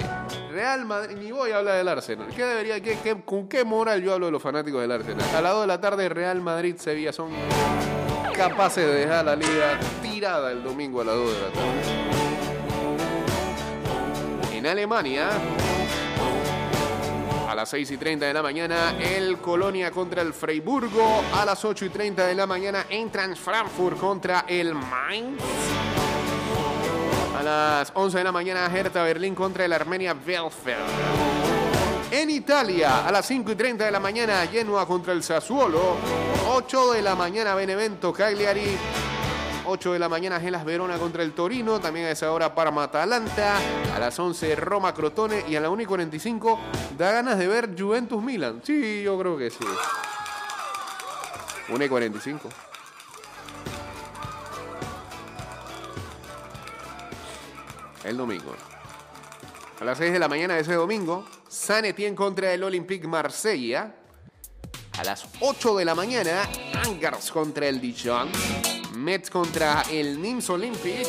Real 0.52 0.86
Madrid. 0.86 1.15
Ni 1.17 1.32
voy 1.32 1.52
a 1.52 1.60
hablar 1.60 1.78
del 1.78 1.88
Arsenal. 1.88 2.28
¿Qué 2.36 2.43
debería, 2.43 2.82
qué, 2.82 2.98
qué- 3.02 3.22
¿Con 3.24 3.48
qué 3.48 3.63
moral 3.63 4.02
yo 4.04 4.13
hablo 4.13 4.26
de 4.26 4.34
los 4.34 4.41
fanáticos 4.41 4.82
del 4.82 4.91
Arsenal? 4.91 5.26
A 5.36 5.41
las 5.41 5.52
2 5.54 5.62
de 5.62 5.67
la 5.67 5.80
tarde, 5.80 6.10
Real 6.10 6.41
Madrid 6.41 6.76
Sevilla 6.78 7.13
son 7.13 7.32
capaces 8.36 8.86
de 8.86 8.93
dejar 8.93 9.26
la 9.26 9.36
liga 9.36 9.80
tirada 10.17 10.51
el 10.51 10.63
domingo 10.63 11.01
a 11.01 11.03
las 11.03 11.15
2 11.15 11.32
de 11.32 11.39
la 11.41 11.49
tarde. 11.49 11.82
En 14.51 14.65
Alemania, 14.65 15.30
a 17.47 17.53
las 17.53 17.69
6 17.69 17.91
y 17.91 17.97
30 17.97 18.25
de 18.25 18.34
la 18.34 18.41
mañana, 18.41 18.95
el 18.99 19.38
Colonia 19.38 19.91
contra 19.91 20.23
el 20.23 20.34
Freiburgo. 20.34 21.21
A 21.36 21.45
las 21.45 21.63
8 21.63 21.86
y 21.86 21.89
30 21.89 22.25
de 22.25 22.34
la 22.34 22.47
mañana, 22.47 22.88
Eintracht 22.89 23.38
Frankfurt 23.38 23.99
contra 23.99 24.45
el 24.47 24.73
Mainz. 24.73 25.39
A 27.38 27.43
las 27.43 27.91
11 27.93 28.17
de 28.17 28.23
la 28.23 28.32
mañana, 28.32 28.65
Hertha 28.75 29.03
Berlín 29.03 29.36
contra 29.36 29.65
el 29.65 29.73
Armenia 29.73 30.15
Bielefeld. 30.15 31.27
En 32.10 32.32
Italia, 32.32 33.06
a 33.06 33.12
las 33.12 33.27
5 33.27 33.51
y 33.51 33.56
30 33.56 33.86
de 33.86 33.91
la 33.91 33.99
mañana, 33.99 34.47
Genoa 34.47 34.88
contra 34.88 35.13
el 35.13 35.21
Sassuolo. 35.21 35.97
8 36.49 36.93
de 36.93 37.03
la 37.03 37.13
mañana, 37.13 37.53
Benevento 37.53 38.12
Cagliari. 38.12 38.77
8 39.67 39.93
de 39.93 39.99
la 39.99 40.08
mañana, 40.08 40.39
Gelas 40.39 40.63
Verona 40.63 40.97
contra 40.97 41.23
el 41.23 41.34
Torino. 41.34 41.80
También 41.80 42.06
a 42.06 42.12
esa 42.12 42.32
hora, 42.32 42.56
Parma 42.56 42.84
Atalanta. 42.84 43.58
A 43.93 43.99
las 43.99 44.17
11, 44.17 44.56
Roma 44.56 44.93
Crotone. 44.93 45.43
Y 45.47 45.56
a 45.56 45.62
la 45.62 45.69
1 45.69 45.82
y 45.82 45.86
45, 45.86 46.60
da 46.97 47.12
ganas 47.12 47.38
de 47.38 47.47
ver 47.47 47.75
Juventus 47.77 48.23
Milan. 48.23 48.62
Sí, 48.63 49.03
yo 49.03 49.19
creo 49.19 49.38
que 49.38 49.49
sí. 49.49 49.65
1 51.69 51.84
y 51.84 51.89
45. 51.89 52.49
El 58.06 58.15
domingo. 58.15 58.56
A 59.82 59.84
las 59.84 59.97
6 59.97 60.13
de 60.13 60.19
la 60.19 60.30
mañana 60.30 60.56
de 60.56 60.62
ese 60.62 60.73
domingo, 60.75 61.25
San 61.49 61.84
Etienne 61.84 62.15
contra 62.15 62.53
el 62.53 62.63
Olympique 62.63 63.08
Marsella. 63.08 63.93
A 64.97 65.03
las 65.03 65.27
8 65.41 65.75
de 65.75 65.86
la 65.86 65.93
mañana, 65.93 66.47
Angers 66.86 67.32
contra 67.32 67.67
el 67.67 67.82
Dijon. 67.82 68.30
Metz 68.97 69.29
contra 69.29 69.83
el 69.91 70.19
Nims 70.21 70.49
Olympique. 70.49 71.05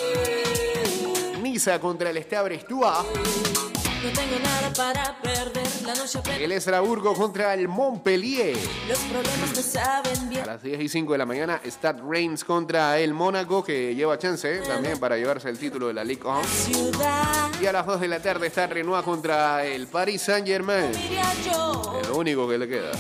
Niza 1.42 1.81
contra 1.81 2.11
el 2.11 2.18
Stade 2.18 2.44
Brestois. 2.44 3.58
No 4.03 4.11
tengo 4.13 4.39
nada 4.39 4.73
para 4.77 5.21
perder 5.21 5.67
la 5.85 5.95
noche. 5.95 6.21
El 6.41 6.53
Estrasburgo 6.53 7.15
contra 7.15 7.53
el 7.55 7.67
Montpellier. 7.67 8.57
Los 8.89 8.99
problemas 9.01 9.51
me 9.57 9.63
saben 9.63 10.19
A 10.19 10.29
bien. 10.29 10.47
las 10.47 10.63
10 10.63 10.81
y 10.83 10.89
5 10.89 11.13
de 11.13 11.19
la 11.19 11.27
mañana, 11.27 11.61
Stade 11.67 12.01
Reims 12.09 12.45
contra 12.45 12.99
el 12.99 13.13
Mónaco, 13.13 13.65
que 13.65 13.95
lleva 13.97 14.17
chance 14.19 14.59
también 14.61 14.99
para 15.01 15.17
llevarse 15.17 15.49
el 15.49 15.59
título 15.59 15.89
de 15.89 15.95
la 15.95 16.05
Ligue 16.05 16.23
1. 16.25 16.43
Ciudad, 16.45 17.51
Y 17.61 17.67
a 17.67 17.73
las 17.73 17.87
2 17.87 18.01
de 18.01 18.09
la 18.09 18.21
tarde 18.23 18.47
está 18.47 18.69
Renoir 18.69 19.03
contra 19.05 19.65
el 19.65 19.89
Paris 19.89 20.23
Saint-Germain. 20.23 20.93
Es 20.93 22.09
lo 22.09 22.17
único 22.17 22.49
que 22.49 22.57
le 22.59 22.69
queda. 22.69 22.93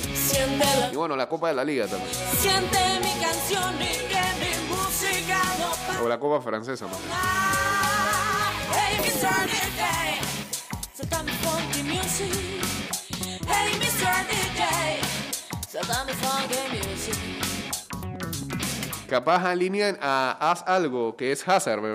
Y 0.92 0.96
bueno, 0.96 1.14
la 1.14 1.28
Copa 1.28 1.48
de 1.48 1.54
la 1.54 1.64
Liga 1.64 1.86
también. 1.86 2.10
siente 2.40 2.78
mi 3.04 3.12
canción 3.22 3.74
y 3.76 3.86
que 4.08 4.20
mi 4.40 4.74
música 4.74 5.40
no 5.98 6.04
O 6.04 6.08
la 6.08 6.18
Copa 6.18 6.40
Francesa, 6.42 6.86
más. 6.86 6.98
Mr. 10.98 11.04
DJ, 11.04 11.10
suéltame 11.14 11.30
funky 11.30 11.82
music. 11.84 12.34
Hey, 13.46 13.70
Mr. 13.78 14.10
DJ, 14.26 14.62
suéltame 15.70 16.12
funky 16.12 16.58
music. 16.76 17.18
Capaz 19.06 19.44
alinean 19.44 19.96
a 20.00 20.36
Haz 20.40 20.64
Algo, 20.66 21.14
que 21.16 21.30
es 21.30 21.48
Hazard, 21.48 21.80
me 21.82 21.92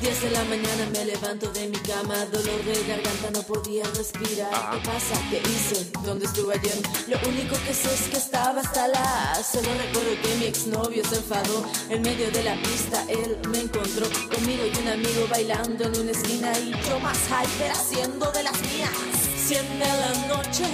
10 0.00 0.22
de 0.22 0.30
la 0.30 0.44
mañana 0.44 0.86
me 0.92 1.04
levanto 1.04 1.52
de 1.52 1.68
mi 1.68 1.78
cama, 1.80 2.24
dolor 2.32 2.64
de 2.64 2.84
garganta, 2.88 3.30
no 3.34 3.42
podía 3.42 3.84
respirar. 3.94 4.52
Ajá. 4.52 4.70
¿Qué 4.72 4.88
pasa? 4.88 5.14
¿Qué 5.28 5.42
hice? 5.46 5.90
¿Dónde 6.06 6.24
estuve 6.24 6.54
ayer? 6.54 6.78
Lo 7.06 7.18
único 7.28 7.54
que 7.66 7.74
sé 7.74 7.92
es 7.92 8.08
que 8.08 8.16
estaba 8.16 8.62
hasta 8.62 8.88
la. 8.88 9.34
Solo 9.44 9.68
recuerdo 9.74 10.10
que 10.22 10.34
mi 10.36 10.46
exnovio 10.46 11.04
se 11.04 11.16
enfadó. 11.16 11.66
En 11.90 12.00
medio 12.00 12.30
de 12.30 12.42
la 12.42 12.54
pista 12.62 13.04
él 13.08 13.36
me 13.50 13.60
encontró 13.60 14.06
conmigo 14.34 14.62
y 14.64 14.78
un 14.78 14.88
amigo 14.88 15.26
bailando 15.28 15.84
en 15.84 16.00
una 16.00 16.12
esquina 16.12 16.58
y 16.58 16.70
yo 16.88 16.98
más 17.00 17.18
hyper 17.26 17.70
haciendo 17.70 18.32
de 18.32 18.42
las 18.42 18.58
mías. 18.62 18.90
Siente 19.36 19.86
la 19.86 20.34
noche, 20.34 20.64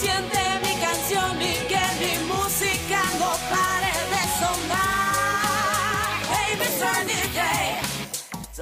siente 0.00 0.38
mi 0.64 0.80
canción 0.80 1.42
y 1.42 1.54
que 1.68 1.82
mi 2.00 2.24
música 2.32 2.69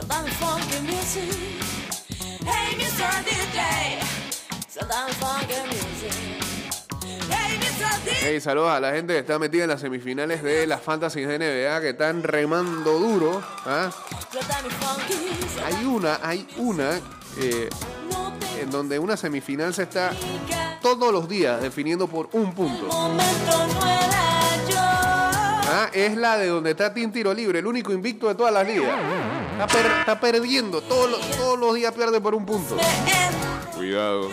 Funky 0.09 0.81
music. 0.87 1.37
Hey, 2.40 2.75
Mr. 2.79 3.11
DJ. 3.25 4.01
So 4.68 4.81
dame 4.87 5.12
funky 5.21 5.61
music. 5.68 6.12
Hey, 7.29 7.59
Mr. 7.59 8.05
DJ. 8.05 8.16
Hey, 8.23 8.40
saludos 8.40 8.71
a 8.71 8.81
la 8.81 8.92
gente 8.92 9.12
que 9.12 9.18
está 9.18 9.38
metida 9.38 9.64
en 9.64 9.71
las 9.71 9.81
semifinales 9.81 10.42
de 10.42 10.66
las 10.66 10.81
Fantasy 10.81 11.21
de 11.23 11.38
NBA, 11.38 11.81
que 11.83 11.90
están 11.90 12.23
remando 12.23 12.99
duro. 12.99 13.42
¿ah? 13.66 13.90
Hay 15.66 15.85
una, 15.85 16.21
hay 16.23 16.49
una 16.57 17.01
eh, 17.38 17.68
en 18.61 18.71
donde 18.71 18.99
una 18.99 19.16
semifinal 19.16 19.75
se 19.75 19.83
está 19.83 20.12
todos 20.81 21.12
los 21.12 21.29
días 21.29 21.61
definiendo 21.61 22.09
por 22.09 22.31
un 22.33 22.55
punto. 22.55 22.87
Momento 22.87 23.66
no 23.75 23.87
era 23.87 24.23
yo. 24.23 24.28
Ah, 25.81 25.91
es 25.93 26.17
la 26.17 26.37
de 26.37 26.49
donde 26.49 26.71
está 26.73 26.93
Team 26.93 27.12
Tiro 27.12 27.33
Libre, 27.33 27.61
el 27.61 27.67
único 27.67 27.93
invicto 27.93 28.27
de 28.27 28.35
todas 28.35 28.53
las 28.53 28.67
ligas. 28.67 28.91
Está, 29.53 29.67
per- 29.69 29.87
está 30.01 30.19
perdiendo, 30.19 30.81
todos 30.83 31.09
los, 31.09 31.21
todos 31.37 31.57
los 31.57 31.73
días 31.77 31.93
pierde 31.95 32.21
por 32.21 32.35
un 32.35 32.45
punto. 32.45 32.77
Cuidado. 33.77 34.29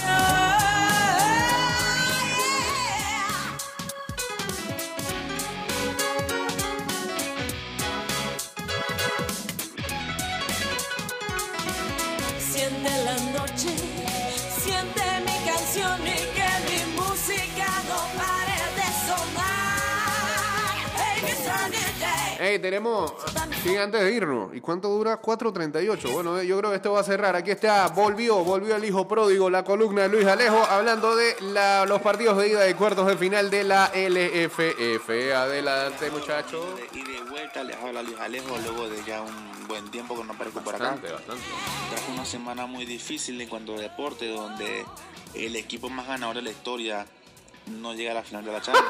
Siente 12.39 12.89
la 13.03 13.15
noche, 13.39 13.69
siente 14.63 15.01
mi 15.25 15.49
canción 15.49 15.99
Hey, 22.47 22.60
tenemos. 22.60 23.12
Sí, 23.63 23.75
antes 23.75 24.01
de 24.01 24.12
irnos. 24.12 24.55
¿Y 24.55 24.62
cuánto 24.62 24.88
dura? 24.89 25.19
4.38. 25.19 26.12
Bueno, 26.12 26.38
eh, 26.39 26.45
yo 26.45 26.60
creo 26.60 26.69
que 26.69 26.75
esto 26.75 26.91
va 26.91 26.99
a 26.99 27.03
cerrar. 27.03 27.36
Aquí 27.36 27.49
está, 27.49 27.88
volvió, 27.88 28.43
volvió 28.43 28.75
el 28.75 28.86
hijo 28.86 29.08
pródigo, 29.08 29.49
la 29.49 29.63
columna 29.63 30.03
de 30.03 30.10
Luis 30.10 30.27
Alejo, 30.27 30.63
hablando 30.63 31.15
de 31.15 31.36
la- 31.41 31.86
los 31.88 31.99
partidos 32.03 32.38
de 32.38 32.49
ida 32.49 32.60
de 32.60 32.75
cuartos 32.75 33.08
de 33.08 33.17
final 33.17 33.49
de 33.49 33.63
la 33.63 33.89
LFF. 33.95 35.34
Adelante, 35.34 36.12
muchachos. 36.12 36.63
Y 36.93 37.01
de 37.03 37.19
vuelta 37.31 37.63
les 37.63 37.77
habla 37.77 38.03
Luis 38.03 38.19
Alejo 38.19 38.55
luego 38.63 38.89
de 38.89 39.03
ya 39.08 39.23
un 39.23 39.67
buen 39.67 39.89
tiempo 39.89 40.15
que 40.15 40.23
no 40.23 40.34
aparezco 40.34 40.62
por 40.62 40.75
acá. 40.75 40.84
Bastante, 40.91 41.12
bastante. 41.13 41.43
Tras 41.89 42.10
una 42.10 42.25
semana 42.25 42.67
muy 42.67 42.86
difícil 42.86 43.41
en 43.41 43.49
cuanto 43.49 43.73
a 43.75 43.79
deporte, 43.79 44.27
donde 44.27 44.86
el 45.34 45.55
equipo 45.55 45.89
más 45.89 46.05
ganador 46.08 46.36
de 46.36 46.41
la 46.43 46.51
historia 46.51 47.08
no 47.67 47.93
llega 47.93 48.12
a 48.12 48.15
la 48.15 48.23
final 48.23 48.45
de 48.45 48.51
la 48.51 48.62
Champions, 48.62 48.89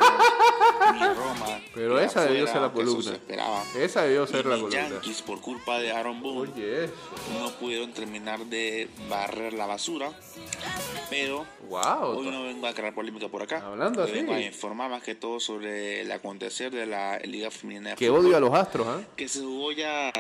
ni 0.94 1.00
Roma. 1.00 1.60
Pero 1.74 2.00
esa 2.00 2.26
debió 2.26 2.46
ser 2.48 2.62
la 2.62 2.72
columna. 2.72 3.04
se 3.04 3.14
esperaba. 3.14 3.64
Esa 3.78 4.02
debió 4.04 4.28
ser 4.28 4.46
Y 4.46 4.50
la 4.50 4.56
mis 4.56 4.64
columna. 4.66 4.90
Yankees, 4.90 5.22
por 5.22 5.42
culpa 5.42 5.80
de 5.80 5.92
Aaron 5.92 6.22
Boone, 6.22 6.52
Oye, 6.54 6.90
no 7.40 7.52
pudieron 7.52 7.94
terminar 7.94 8.40
de 8.46 8.90
barrer 9.10 9.54
la 9.54 9.66
basura. 9.66 10.12
Pero 11.10 11.46
Wow. 11.70 12.18
hoy 12.20 12.28
no 12.30 12.44
vengo 12.44 12.68
a 12.68 12.74
crear 12.74 12.94
polémica 12.94 13.28
por 13.28 13.44
acá. 13.44 13.62
Hablando 13.66 14.04
así. 14.04 14.12
Vengo 14.14 14.34
a 14.34 14.42
informar 14.42 14.90
más 14.90 15.04
que 15.04 15.16
todo 15.16 15.40
sobre 15.40 16.02
el 16.02 16.12
acontecer 16.12 16.72
de 16.72 16.86
la 16.86 17.20
Liga 17.20 17.52
Femenina 17.52 17.92
de 17.92 17.96
Que 17.96 18.08
Fútbol 18.10 18.26
odio 18.26 18.38
a 18.38 18.40
los 18.40 18.54
astros, 18.54 18.88
¿ah? 18.88 19.02
que 19.16 19.28
se 19.28 19.40
jugó 19.42 19.72
ya 19.72 20.12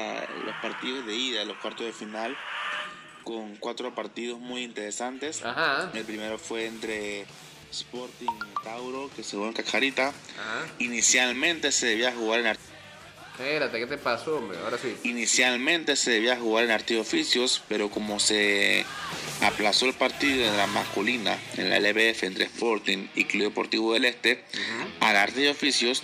los 0.45 0.55
partidos 0.61 1.05
de 1.05 1.15
ida, 1.15 1.43
los 1.45 1.57
cuartos 1.57 1.85
de 1.85 1.93
final. 1.93 2.35
con 3.23 3.55
cuatro 3.55 3.93
partidos 3.95 4.39
muy 4.39 4.61
interesantes. 4.63 5.43
Ajá. 5.43 5.89
El 5.95 6.05
primero 6.05 6.37
fue 6.37 6.67
entre 6.67 7.25
Sporting 7.81 8.39
Tauro, 8.63 9.09
que 9.15 9.23
se 9.23 9.35
jugó 9.35 9.47
en 9.47 9.53
Cajarita. 9.53 10.09
Ajá. 10.09 10.65
Inicialmente 10.79 11.71
se 11.71 11.87
debía 11.87 12.11
jugar 12.13 12.39
en 12.41 12.57
Espérate, 13.37 13.79
¿qué 13.79 13.85
te 13.85 13.97
pasó, 13.97 14.37
hombre? 14.37 14.57
Ahora 14.63 14.77
sí. 14.77 14.95
Inicialmente 15.03 15.97
se 15.97 16.11
debía 16.11 16.37
jugar 16.37 16.63
en 16.63 16.71
Arte 16.71 16.97
Oficios, 16.97 17.61
pero 17.67 17.89
como 17.89 18.17
se 18.17 18.85
aplazó 19.41 19.87
el 19.87 19.93
partido 19.93 20.49
de 20.49 20.55
la 20.55 20.67
masculina 20.67 21.37
en 21.57 21.69
la 21.69 21.79
LBF 21.81 22.23
entre 22.23 22.45
Sporting 22.45 23.09
y 23.13 23.25
Club 23.25 23.49
Deportivo 23.49 23.93
del 23.93 24.05
Este 24.05 24.41
al 25.01 25.17
Arte 25.17 25.49
Oficios, 25.49 26.03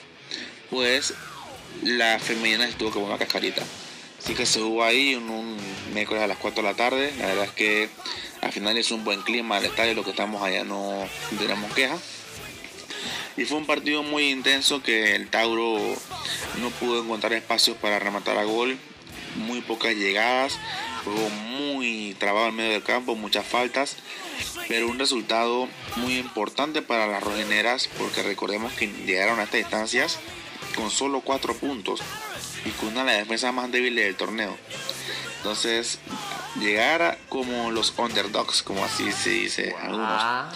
pues 0.69 1.13
la 1.83 2.19
femenina 2.19 2.67
estuvo 2.67 2.91
como 2.91 3.05
una 3.05 3.17
cascarita. 3.17 3.63
Así 4.21 4.33
que 4.35 4.45
se 4.45 4.59
jugó 4.59 4.83
ahí 4.83 5.13
en 5.13 5.29
un 5.29 5.57
miércoles 5.93 6.21
a 6.21 6.27
las 6.27 6.37
4 6.37 6.61
de 6.61 6.69
la 6.69 6.75
tarde. 6.75 7.13
La 7.17 7.27
verdad 7.27 7.45
es 7.45 7.51
que 7.51 7.89
al 8.41 8.51
final 8.51 8.77
es 8.77 8.91
un 8.91 9.03
buen 9.03 9.21
clima 9.21 9.59
el 9.59 9.65
estadio, 9.65 9.93
lo 9.93 10.03
que 10.03 10.11
estamos 10.11 10.41
allá 10.41 10.63
no 10.63 11.07
tenemos 11.37 11.73
queja. 11.73 11.97
Y 13.37 13.45
fue 13.45 13.57
un 13.57 13.65
partido 13.65 14.03
muy 14.03 14.29
intenso 14.29 14.83
que 14.83 15.15
el 15.15 15.29
Tauro 15.29 15.77
no 16.59 16.69
pudo 16.71 17.01
encontrar 17.01 17.33
espacios 17.33 17.77
para 17.77 17.99
rematar 17.99 18.37
a 18.37 18.43
gol, 18.43 18.77
muy 19.35 19.61
pocas 19.61 19.95
llegadas, 19.95 20.59
juego 21.05 21.29
muy 21.29 22.15
trabado 22.19 22.47
en 22.47 22.55
medio 22.55 22.71
del 22.71 22.83
campo, 22.83 23.15
muchas 23.15 23.45
faltas, 23.45 23.95
pero 24.67 24.87
un 24.87 24.99
resultado 24.99 25.67
muy 25.95 26.17
importante 26.17 26.81
para 26.81 27.07
las 27.07 27.23
rojineras 27.23 27.89
porque 27.97 28.23
recordemos 28.23 28.73
que 28.73 28.87
llegaron 29.05 29.39
a 29.39 29.43
estas 29.43 29.59
distancias 29.59 30.19
con 30.75 30.91
solo 30.91 31.21
cuatro 31.21 31.55
puntos 31.55 32.01
y 32.65 32.69
con 32.71 32.89
una 32.89 33.03
de 33.03 33.11
las 33.11 33.17
defensas 33.19 33.53
más 33.53 33.71
débiles 33.71 34.05
del 34.05 34.15
torneo. 34.15 34.57
Entonces, 35.37 35.99
llegar 36.59 37.01
a- 37.01 37.17
como 37.29 37.71
los 37.71 37.93
underdogs, 37.97 38.61
como 38.63 38.83
así 38.83 39.11
se 39.11 39.29
dice 39.29 39.75
algunos, 39.81 40.07
Ah, 40.09 40.49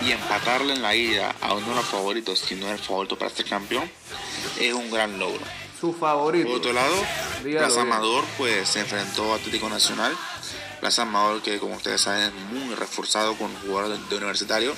y 0.00 0.12
empatarle 0.12 0.74
en 0.74 0.82
la 0.82 0.94
ida 0.94 1.34
a 1.40 1.54
uno 1.54 1.68
de 1.68 1.74
los 1.76 1.84
favoritos, 1.86 2.38
si 2.40 2.54
no 2.54 2.66
es 2.68 2.80
el 2.80 2.86
favorito 2.86 3.18
para 3.18 3.30
ser 3.30 3.46
campeón, 3.46 3.90
es 4.60 4.72
un 4.72 4.90
gran 4.90 5.18
logro. 5.18 5.40
su 5.80 5.92
favorito. 5.92 6.46
Por 6.46 6.58
otro 6.58 6.72
lado, 6.72 6.94
Dígalo 7.42 7.66
Plaza. 7.66 7.80
Amador 7.82 8.24
pues 8.38 8.68
se 8.68 8.78
enfrentó 8.78 9.32
a 9.32 9.36
Atlético 9.36 9.68
Nacional. 9.68 10.16
Plaza 10.78 11.02
Amador 11.02 11.42
que 11.42 11.58
como 11.58 11.74
ustedes 11.74 12.00
saben 12.02 12.22
es 12.28 12.32
muy 12.52 12.72
reforzado 12.76 13.34
con 13.34 13.52
jugadores 13.62 13.98
de, 14.00 14.06
de 14.08 14.16
universitario. 14.18 14.76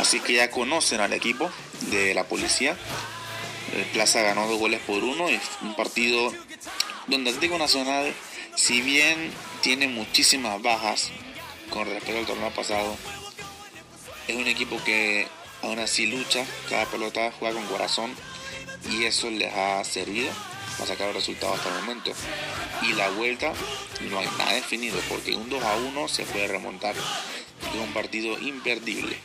Así 0.00 0.18
que 0.18 0.32
ya 0.32 0.50
conocen 0.50 1.00
al 1.00 1.12
equipo 1.12 1.48
de 1.92 2.12
la 2.14 2.24
policía. 2.24 2.76
Eh, 3.72 3.88
Plaza 3.92 4.20
ganó 4.22 4.48
dos 4.48 4.58
goles 4.58 4.80
por 4.84 5.04
uno 5.04 5.30
y 5.30 5.40
un 5.62 5.76
partido 5.76 6.32
donde 7.06 7.30
Atlético 7.30 7.56
Nacional, 7.58 8.12
si 8.54 8.80
bien 8.82 9.30
tiene 9.62 9.88
muchísimas 9.88 10.60
bajas 10.62 11.10
con 11.70 11.88
respecto 11.88 12.18
al 12.18 12.26
torneo 12.26 12.50
pasado, 12.50 12.96
es 14.28 14.36
un 14.36 14.46
equipo 14.46 14.82
que 14.84 15.26
aún 15.62 15.78
así 15.78 16.06
lucha, 16.06 16.44
cada 16.68 16.86
pelota 16.86 17.32
juega 17.38 17.54
con 17.54 17.66
corazón 17.66 18.14
y 18.90 19.04
eso 19.04 19.30
les 19.30 19.52
ha 19.54 19.82
servido 19.84 20.30
para 20.78 20.86
sacar 20.86 21.06
los 21.08 21.16
resultados 21.16 21.58
hasta 21.58 21.70
el 21.70 21.80
momento. 21.82 22.12
Y 22.82 22.92
la 22.94 23.10
vuelta 23.10 23.52
no 24.10 24.18
hay 24.18 24.28
nada 24.38 24.54
definido 24.54 24.98
porque 25.08 25.34
un 25.34 25.48
2 25.48 25.62
a 25.62 25.76
1 25.76 26.08
se 26.08 26.24
puede 26.24 26.48
remontar. 26.48 26.94
Es 26.94 27.80
un 27.80 27.92
partido 27.92 28.38
imperdible. 28.38 29.16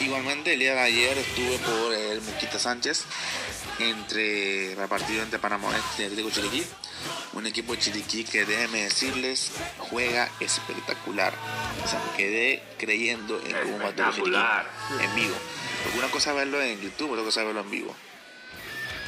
Igualmente 0.00 0.54
el 0.54 0.60
día 0.60 0.74
de 0.74 0.80
ayer 0.80 1.18
estuve 1.18 1.58
por 1.58 1.92
el 1.92 2.20
Muquita 2.22 2.58
Sánchez 2.58 3.04
entre 3.78 4.72
el 4.72 4.88
partido 4.88 5.22
entre 5.22 5.38
Panamá 5.38 5.68
y 5.98 6.02
Atlético 6.02 6.30
Chiriquí. 6.30 6.64
Un 7.38 7.46
equipo 7.46 7.72
de 7.72 7.78
Chiriquí 7.78 8.24
que 8.24 8.44
déjenme 8.44 8.82
decirles 8.82 9.52
juega 9.78 10.28
espectacular. 10.40 11.32
O 11.84 11.86
sea, 11.86 12.02
me 12.04 12.16
quedé 12.16 12.64
creyendo 12.78 13.40
en 13.40 13.52
cómo 13.62 13.78
va 13.78 14.08
a 14.08 14.12
Chiriquí 14.12 14.34
en 15.00 15.14
vivo. 15.14 15.36
Porque 15.84 15.98
una 16.00 16.10
cosa 16.10 16.30
es 16.30 16.36
verlo 16.36 16.60
en 16.60 16.80
YouTube, 16.80 17.12
otra 17.12 17.22
cosa 17.22 17.42
es 17.42 17.46
verlo 17.46 17.60
en 17.60 17.70
vivo. 17.70 17.94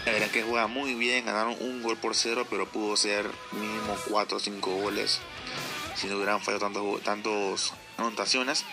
La 0.07 0.12
verdad 0.12 0.29
es 0.29 0.33
que 0.33 0.45
juega 0.45 0.69
muy 0.69 0.95
bien, 0.95 1.25
ganaron 1.25 1.57
un 1.59 1.83
gol 1.83 1.97
por 1.97 2.14
cero, 2.14 2.47
pero 2.49 2.69
pudo 2.69 2.97
ser 2.97 3.29
mínimo 3.51 3.97
4 4.09 4.37
o 4.37 4.40
5 4.40 4.71
goles 4.77 5.21
si 5.97 6.07
no 6.07 6.14
hubieran 6.14 6.40
fallado 6.40 6.66
tantos, 6.66 7.03
tantos 7.03 7.73
anotaciones. 7.99 8.64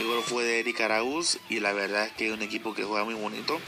El 0.00 0.06
gol 0.06 0.22
fue 0.22 0.42
de 0.42 0.60
Eric 0.60 0.80
Araúz 0.80 1.38
y 1.50 1.60
la 1.60 1.74
verdad 1.74 2.06
es 2.06 2.12
que 2.12 2.28
es 2.28 2.32
un 2.32 2.40
equipo 2.40 2.72
que 2.72 2.84
juega 2.84 3.04
muy 3.04 3.14
bonito. 3.14 3.60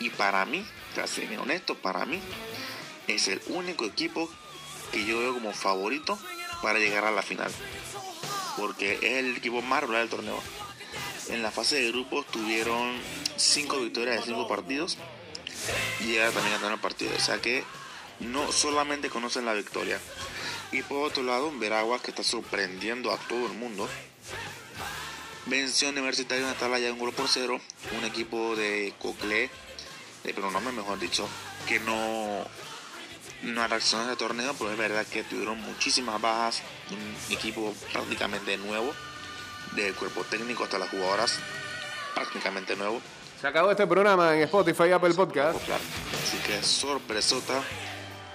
Y 0.00 0.08
para 0.08 0.46
mí, 0.46 0.64
para 0.94 1.06
ser 1.06 1.26
bien 1.26 1.40
honesto, 1.40 1.74
para 1.74 2.06
mí 2.06 2.20
es 3.06 3.28
el 3.28 3.42
único 3.48 3.84
equipo 3.84 4.30
que 4.92 5.04
yo 5.04 5.18
veo 5.18 5.34
como 5.34 5.52
favorito 5.52 6.18
para 6.62 6.78
llegar 6.78 7.04
a 7.04 7.10
la 7.10 7.22
final. 7.22 7.50
Porque 8.56 8.98
es 9.02 9.18
el 9.18 9.36
equipo 9.36 9.62
más 9.62 9.80
regular 9.80 10.02
del 10.02 10.10
torneo. 10.10 10.40
En 11.28 11.42
la 11.42 11.50
fase 11.50 11.76
de 11.76 11.88
grupos 11.88 12.26
tuvieron 12.26 13.00
5 13.36 13.80
victorias 13.80 14.16
de 14.16 14.22
5 14.26 14.46
partidos 14.46 14.98
y 16.00 16.04
llegaron 16.04 16.34
también 16.34 16.54
a 16.54 16.58
ganar 16.58 16.74
el 16.74 16.80
partido. 16.80 17.10
O 17.16 17.20
sea 17.20 17.40
que 17.40 17.64
no 18.20 18.52
solamente 18.52 19.10
conocen 19.10 19.46
la 19.46 19.54
victoria. 19.54 19.98
Y 20.70 20.82
por 20.82 21.06
otro 21.06 21.22
lado, 21.22 21.52
Veraguas, 21.58 22.00
que 22.00 22.10
está 22.10 22.22
sorprendiendo 22.22 23.12
a 23.12 23.18
todo 23.18 23.46
el 23.46 23.52
mundo, 23.52 23.88
venció 25.46 25.88
Universitario 25.88 26.46
de 26.46 26.52
Atalaya 26.52 26.92
un 26.92 26.98
gol 26.98 27.12
por 27.12 27.28
cero. 27.28 27.60
Un 27.98 28.04
equipo 28.04 28.56
de 28.56 28.94
Coclé, 28.98 29.50
de 30.24 30.34
pronombre 30.34 30.72
mejor 30.72 30.98
dicho, 30.98 31.28
que 31.68 31.78
no, 31.80 32.46
no 33.42 33.62
ha 33.62 33.68
reaccionado 33.68 34.10
a 34.10 34.12
este 34.12 34.24
torneo, 34.24 34.54
pero 34.54 34.70
es 34.70 34.78
verdad 34.78 35.06
que 35.06 35.24
tuvieron 35.24 35.60
muchísimas 35.60 36.20
bajas. 36.20 36.62
Un 36.90 37.34
equipo 37.34 37.74
prácticamente 37.92 38.56
nuevo, 38.56 38.92
del 39.72 39.94
cuerpo 39.94 40.24
técnico 40.24 40.64
hasta 40.64 40.78
las 40.78 40.88
jugadoras, 40.90 41.38
prácticamente 42.14 42.76
nuevo. 42.76 43.00
Se 43.40 43.46
acabó 43.48 43.70
este 43.70 43.86
programa 43.86 44.36
en 44.36 44.42
Spotify 44.42 44.84
y 44.88 44.92
Apple 44.92 45.14
Podcast. 45.14 45.58
Así 45.68 46.38
que 46.46 46.62
sorpresota 46.62 47.62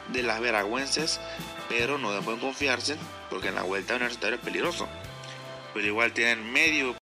de 0.09 0.23
las 0.23 0.39
veragüenses, 0.41 1.19
pero 1.69 1.97
no 1.97 2.09
pueden 2.21 2.39
confiarse 2.39 2.97
porque 3.29 3.49
en 3.49 3.55
la 3.55 3.63
vuelta 3.63 3.95
universitaria 3.95 4.35
es 4.35 4.43
peligroso. 4.43 4.87
Pero 5.73 5.87
igual 5.87 6.11
tienen 6.11 6.51
medio 6.51 6.95